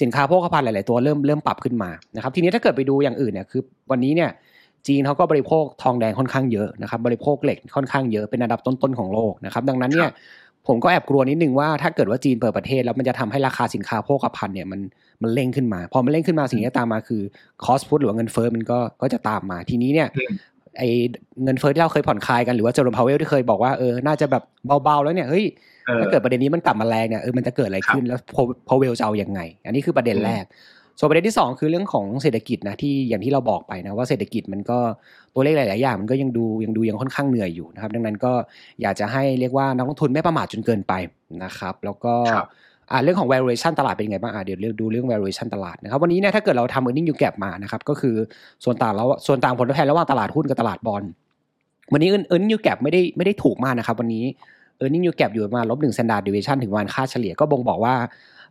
[0.00, 4.30] สินค้าโภคภัณฑ์หลาย ๆ ตัวเริ่มเริ่มปรับขึ้นมานะครับทีนี้ถ้าเกิดไปดูอย่างอื่นเนี่ยคือวันนี้เนี่ย
[4.86, 10.10] จีนเขาก็บริโภคทองแดงค่อนข้างเยอะนะครับบริโภคเหล็กค่อนข้างเยอะเป็นอันดับต้น ๆ ของโลกนะครับดังนั้นเนี่ย
[10.68, 14.80] ผมก็แอบกลัวนิดนึงว่าถ้าเกิดว่าจีนเปิดประเทศแล้วมันจะทำให้ราคาสินค้าโภคภัณฑ์เนี่ยมัน
[15.22, 17.22] มันเร่งขึ้นมา พอมันเร่งขึ้นมาสิ่งที่ตามมาคือ
[17.64, 20.08] คอสพุทหรือว่าเงินเฟ้อมันก็ก็จะตามมาทีนี้เนี่ย
[20.78, 20.82] ไอ
[21.42, 24.42] เงินเฟ้อที่เราเคยผ่อนคลายกันหรือว่าเจอร์มพาวเวลที่เคยบอกว่าเออน่าจะแบบ
[24.84, 25.44] เบาๆแล้วเนี่ยเฮ้ย
[26.00, 28.18] ถ้าเกิดประเด็นนี้มันกลับมาแรงเนี่ยเออมันจะเกิดอะไรขึ้นแล้ว
[28.68, 30.44] พอเวลจะเอาอย่างไง อันนี้คือประเด็นแรก
[30.98, 34.78] ส่วนประเด็นที่ 2 คือเรื่องของเศรษฐกิจนะที่อย่างที่เราบอกไปนะว่าเศรษฐกิจมันก็
[35.34, 38.32] ตัวเลขหลาย ๆ อย่างมันก็ยังดูยังดูยังค่อนข้างเหนื่อยอยู่นะครับ ดังนั้นก็
[38.82, 40.92] อยากจะให้เรียกว่านักลงทุนไม่ประมาทจนเกินไป
[41.44, 42.14] นะครับ แล้วก็
[42.92, 48.14] อ่าเรื่องของ valuation ตลาดเป็นยังไงบ้างอ่าเดี๋ยวเรียกดูเรื่อง valuation ตลาดนะครับวันนี้เนี่ยถ้าเกิดเราทำ earning yield gap มานะครับก็คือ
[48.64, 51.02] ส่วนต่างแล้วส่วนต่างผลตอบแทนระหว่างตลาดหุ้นกับตลาดบอล
[51.92, 54.24] วันนี้ earning yield gap ไม่ได้ไม่ได้ถูกมากนะครับวันนี้
[54.80, 57.94] earning yield gap อยู่ประมาณลบหนึ่ง standard deviation ถึงวันค่าเฉลี่ยก็บ่งบอกว่า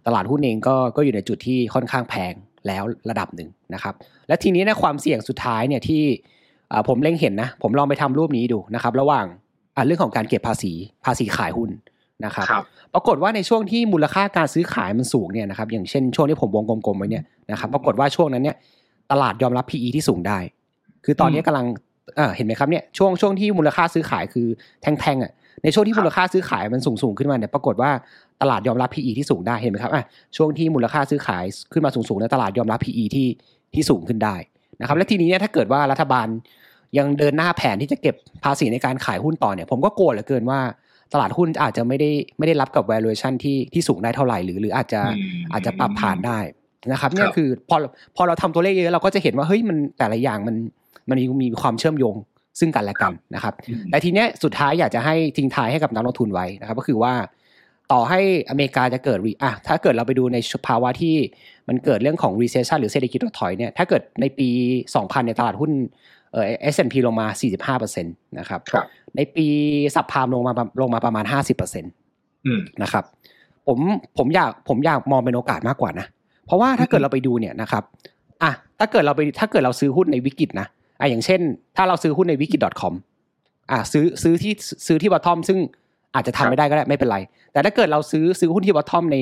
[0.08, 2.34] ตลาดหุ้นเองก็ก็อยู่ในจุดที่ค่อนข้างแพง
[2.68, 3.94] แล้วระดับหนึ่งนะครับ
[4.28, 6.02] และทีนี้ในความเสี่ยงสุดท้ายเนี่ยที่
[6.88, 9.26] ผมเล็งเห็นนะผมลองไปทำรูปนี้ดูนะครับระหว่าง
[9.86, 10.72] เรื่องของการเก็บภาษี
[11.06, 11.70] ภาษีขายหุ้น
[12.26, 12.46] นะครับ
[12.94, 18.56] ปรากฏว่าในช่วงที่มูลค่าการซื้อขายมันสูงเนี่ยนะครับอย่างเช่นช่วงที่ผมวงกลมๆไว้เนี่ยนะครับปรากฏว่าช่วงนั้นเนี่ย
[19.12, 20.40] ตลาดยอมรับ PE ที่สูงได้
[21.06, 21.66] คือตอนนี้กำลัง
[22.36, 24.48] เห็นไหมครับเนี่ยช่วงช่วงที่มูลค่าซื้อขายคือ
[24.82, 25.32] แท่งๆอะ
[25.64, 27.92] ในช่วงที่มูลค่าซื้อขายมันสูงสูงขึ้นมาเนี่ยปรากฏว่า
[28.42, 30.04] ตลาดยอมรับ PE ที่สูงได้เห็นไหมครับอะ
[30.38, 33.28] ช่วงที่มูลค่าซื้อขายขึ้นมาสูงๆเนี่ยตลาดยอมรับ PE ที่
[33.74, 34.36] ที่สูงขึ้นได้
[34.82, 36.28] นะครับและทีนี้เนี่ยถ้าเกิดว่ารัฐบาล
[36.98, 40.60] ยังเดินหน้าแผนที่จะเก็บภาษีในการขายหุ้นต่อเนี่ย ผมก็กลัวเหลือเกินว่า
[41.14, 45.02] ตลาดหุ้นอาจจะไม่ได้ไม่ได้รับกับ valuation ที่ที่สูงได้เท่าไหร่ หรือหรืออาจจะ
[45.54, 46.40] อาจจะปรับผ่านได้
[46.92, 47.78] นะครับเนี่ยคือพอ
[48.16, 50.56] พอเราทำตัวเลขเยอะเราก็จะเห็นว่าเฮ้ยมันแต่ละอย่างมัน
[51.10, 52.16] มันมีมีความเชื่อมโยง
[52.60, 53.54] ซึ่งกันและกันนะครับ
[53.92, 57.14] แต่ทีเนี้ยสุดท้ายอยากจะให้ทิ้งท้ายให้กับนักลงทุนไว้นะครับ ก็คือว่า
[57.92, 60.38] ต่อให้อเมริกาจะเกิดอะถ้าเกิดเราไปดูใน
[60.68, 61.16] ภาวะที่
[61.68, 64.50] มันเกิดเรื่องของ recession หรือเศรษฐกิจถดถอยเนี่ยถ้าเกิดในปี
[64.88, 65.72] 2000 ในตลาดหุ้น
[66.32, 67.28] เอ่อ S&P ลงมา
[67.86, 69.46] 45%นะครับรบในปี
[69.96, 73.04] สับพามลงมาลงมาประมาณ 50%นะครับ
[73.68, 73.80] ผม
[74.18, 76.08] ผมอยากผมอยากมองเป็นโอกาสมากกว่านะ
[76.46, 77.84] เพราะว่าถ้าเกิดเราไปดูเนี่ยนะครับ
[78.44, 80.68] อะถ้าเกิดเราไปถ้าเกิดเราซื้อหุ้นในวิกฤตนะ
[81.00, 81.42] อะอย่างเช่น
[81.78, 82.94] ถ้าเราซื้อหุ้นในวิกฤต .com
[83.72, 84.54] อะซื้อซื้อที่
[84.88, 85.60] ซื้อที่บอททอมซึ่ง
[86.16, 87.18] อาจจะทำไม่ได้ก็ได้ไม่เป็นไร
[87.52, 89.18] แต่ถ้าเกิดเราซื้อซื้อหุ้นที่บอททอมใน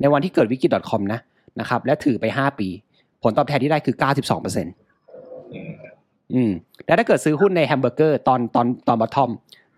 [0.00, 1.20] ในวันที่เกิดวิกฤต .com นะ
[1.60, 2.68] นะครับและถือไปห้าปี
[3.22, 4.48] ผลตอบแทนที่ได้คือเก้าสิบสองเป
[6.34, 9.30] อร์เซ็นต์อืมแล้วถ้าเกิดซื้อหุ้นในแฮมเบอร์เกอร์ตอนตอนตอน bottom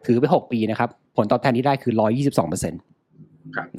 [0.06, 2.80] ถือไปหกปีนะครับ ผลตอบแทนที่ได้คือร้อยยี่สิบสองเปอร์เซ็นต์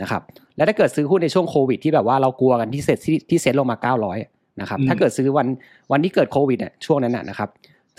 [0.01, 0.21] นะครับ
[0.55, 4.17] แล้วถ้าเกิดซื้อหุ้นในช่วงโควิดที่แบบว่าเรากลัวกันที่เซ็ตที่ที่เซ็ตลงมาเก้าร้อย
[4.61, 5.47] นะครับ ถ้าเกิดซื้อวัน
[5.91, 7.49] วันที่เกิดโควิดเนี่ยช่วงนั้นนะครับ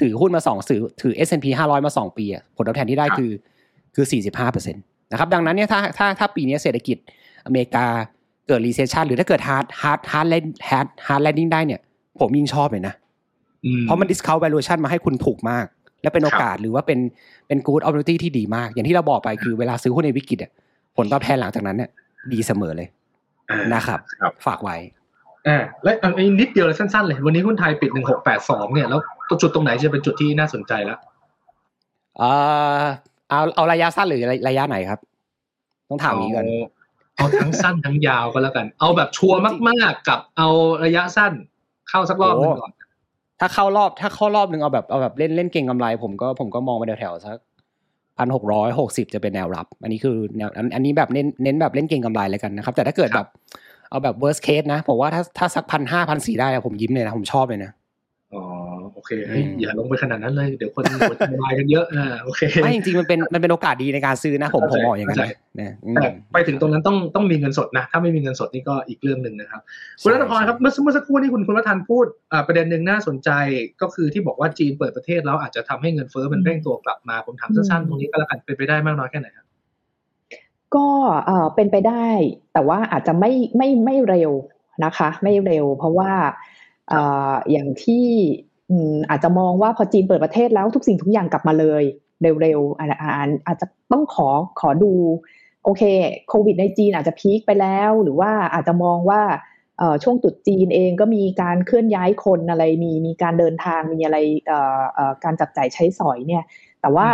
[0.01, 2.25] ถือหุ้นมาสองถือถือ S&P 500 มาสองปี
[2.57, 3.31] ผลตอบแทนที่ได้คือ
[3.95, 4.81] คือ45เปอร์เซ็นต์
[5.13, 6.97] นะครับ ดังนั้นเนี่ยถ้าถ้าถ้าปีนี้เศรษฐกิจ
[7.47, 7.87] อเมริกา
[8.49, 11.81] เกิด recession หรือถ้าเกิด hard hard hard land hard hard landing ได้เนี่ย
[12.21, 12.95] ผมยิ่งชอบเลยนะ
[13.83, 15.67] เพราะมัน discount valuation มาให้คุณถูกมาก
[16.03, 16.99] และเป็นโอกาสหรือว่าเป็น
[17.47, 20.39] เป็น good opportunity ที่ดีมาก อย่างที่เราบอกไปคือเวลาซื้อหุ้นในวิกฤต
[20.97, 21.91] ผลตอบแทนหลังจากนั้นเนี่ย
[22.33, 22.89] ดีเสมอเลย
[23.75, 24.01] นะครับ
[24.47, 24.77] ฝากไว้
[25.47, 30.99] อ่าและอันนี้นิดเดียวเลยสั้นๆเลย วันนี้หุ้นไทยปิดหนึ่งหกแปดสองเนี่ยแล้วตัวจุดตรงไหนจะเป็นจุดที่น่าสนใจแล้ว
[32.21, 32.85] อ่า
[33.31, 35.01] เอาเอาระยะสั้นหรือระยะไหนครับ
[35.89, 36.47] ต้องถามนี้ก่อน
[37.17, 40.49] เอาทั้งสั้นทั้งยาวก็แล้วกัน เอาแบบชัวร์มากๆกับเอา
[40.85, 41.33] ระยะสั้น
[41.89, 42.73] เข้าสักรอบหนึ่งก่อน
[43.41, 47.37] ถ้าเข้ารอบถ้าเข้ารอบหนึ่งเอาแบบเอาแบบเล่นเล่นเก่งกำไรผมก็ผมก็มองไปแถวๆสัก
[48.19, 53.27] พันหกร้อยหกสิบจะเป็นแนวรับ อันนี้คือแนวอันนี้แบบเน้นเน้นแบบเล่นเก่งกำไรเลยกันนะครับ แต่ถ้าเกิดแบบ
[53.91, 57.71] เอาแบบ worst case นะ ผมว่าถ้าถ้าสักพันห้าพันสี่ได้ผมยิ้มเลยนะ ผมชอบเลยนะ
[58.35, 58.43] อ๋อ
[58.95, 59.11] โอเค
[59.61, 65.31] อย่าลงไปขนาดนั้นเลยเดี๋ยวคนหัวใจวายกันเยอะอ่าโอเคไม่จริงๆมันเป็นมันเป็นโอกาสดีในการซื้อนะผมผมบอกอย่างนั้นนะ
[65.95, 69.61] แต่ไปถึงตรงนั้นต้องต้องมีเงินสดนะ ถ้าไม่มีเงินสดนี่ก็อีกเรื่องหนึ่งนะครับ
[70.01, 72.07] คุณรัตพรครับเมื่อเมื่อสักครู่นี้คุณคุณวัฒนพูด
[72.47, 73.31] ประเด็นหนึ่งน่าสนใจ
[73.83, 79.47] ก็คือที่บอกว่าจีนเปิดประเทศแล้วอาจจะทำให้เงินเฟ้อมันเร่งตัวกลับมาผมถามสั้นๆตรงนี้ก็แล้วกันเป็นไปได้มากน้อยแค่ไหนครับ
[80.77, 80.89] ก็
[81.55, 82.07] เป็นไปได้
[82.53, 84.33] แต่ว่าอาจจะไม่ไม่ไม่เร็ว
[84.85, 86.13] นะคะ ไม่เร็ว เพราะว่า
[87.53, 88.07] อย่างที่
[89.11, 91.83] อาจจะมองว่าพอจีนเปิดประเทศแล้วทุกสิ่งทุกอย่างกลับมาเลย
[92.23, 92.89] เร็วๆอาจ
[93.47, 94.29] อาจจะต้องขอ
[94.61, 94.93] ขอดู
[95.65, 95.83] โอเค
[96.29, 99.23] โควิดในจีนอาจจะพีคไปแล้ว หรือว่าอาจจะมองว่า
[100.03, 104.19] ช่วงตุดจีนเองก็มีการเคลื่อนย้ายคนอะไรมีมีการเดินทางมีอะไร
[105.25, 106.45] การจับจ่ายใช้สอยเนี่ย
[106.81, 107.07] แต่ว่า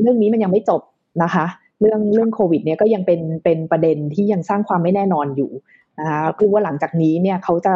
[0.00, 0.82] เรื่องนี้มันยังไม่จบ
[1.22, 1.46] นะคะ
[1.80, 5.50] เรื่องเรื่องโควิดเนี่ยก็ยังเป็นเป็นประเด็นที่ยังสร้างความไม่แน่นอนอยู่
[5.98, 7.74] นะคะคือว่าหลังจากนี้เนี่ยเขาจะ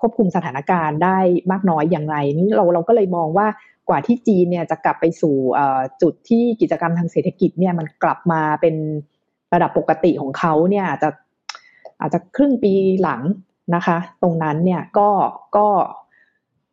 [0.00, 1.18] ควบคุมสถานการณ์ได้
[1.50, 3.46] มากน้อยอย่างไรนี่เราเราก็เลยมองว่า
[3.88, 5.36] กว่าที่จีนเนี่ยจะกลับไปสู่
[6.02, 8.74] จุดที่กิจกรรมทางเศรษฐกิจเนี่ยมันกลับมาเป็น
[9.52, 11.10] ระดับปกติของเขาเนี่ยอาจจะ
[12.00, 12.72] อาจจะครึ่งปี
[13.02, 13.22] หลัง
[13.74, 15.08] นะคะ ตรงนั้นเนี่ยก็
[15.56, 15.66] ก็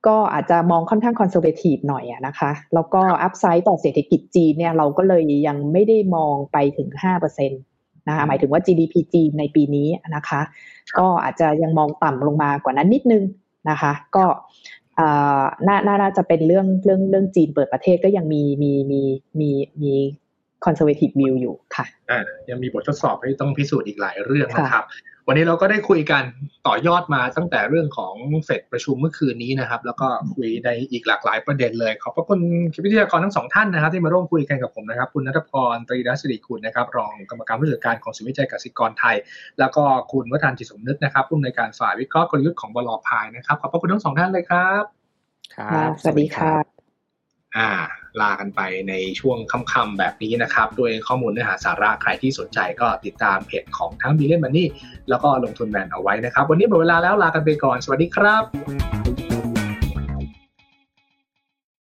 [0.07, 7.55] ก็อาจจะมองค่อนข้าง conservative หน่อยนะคะ แล้วก็ upside ต่อเศรษฐกิจจีนเนี่ยเราก็เลยยังไม่ได้มองไปถึงห้าเปอร์เซ็นต์
[8.09, 10.41] นะคะหมายถึงว่า GDP จีนในปีนี้นะคะ
[10.99, 13.23] ก็อาจจะยังมองต่ำลงมากว่านั้นนิดนึง
[13.69, 14.25] นะคะ ก็
[15.67, 19.01] น่าน่าจะเป็นเรื่องเรื่องเรื่องจีนเปิดประเทศก็ยังมีมีมี
[19.39, 19.49] มี
[19.81, 19.93] มี
[20.65, 24.85] conservative view อยู่ค่ะอ่ายังมีบททดสอบให้ต้องพิสูจน์อีกหลายเรื่องนะครับ
[25.31, 26.23] วันนี้เราก็ได้คุยกัน
[26.67, 28.15] ต่อยอดมาตั้งแต่เรื่องของ
[28.45, 32.39] เฟดประชุมเมื่อคืนนี้นะครับ แล้วก็คุยในอีกหลากหลายประเด็นเลย ขอบพระคุณ
[32.83, 39.15] วิทยากรทั้งสองท่านนะครับ ที่มาร่วมคุยกันกับผมนะครับ คุณนัทพรตรีรัศดีคุณนะครับ รองกรรมการผู้จัดการของสินวิจัยกสิกรไทย
[39.59, 44.83] แล้วก็คุณวัฒนจิตสมนึกนะครับผู้อำนวยการฝ่ายวิเคราะห์กลยุทธ์ของบลพายนะครับขอบพระคุณทั้งสองท่านเลยครับ
[45.55, 46.63] ครับ สวัสดีครับ
[47.57, 47.69] อ่า
[48.21, 54.67] ลากันไปในช่วงค่ำๆแบบนี้นะครับ ด้วยข้อมูลเนื้อหาสาระใครที่สนใจก็ติดตามเพจของทั้งบิลเลนมันนี่
[55.09, 59.28] แล้วก็ลงทุนแมนเอาไว้นะครับ วันนี้หมดเวลาแล้วลากันไปก่อน สวัสดีครับ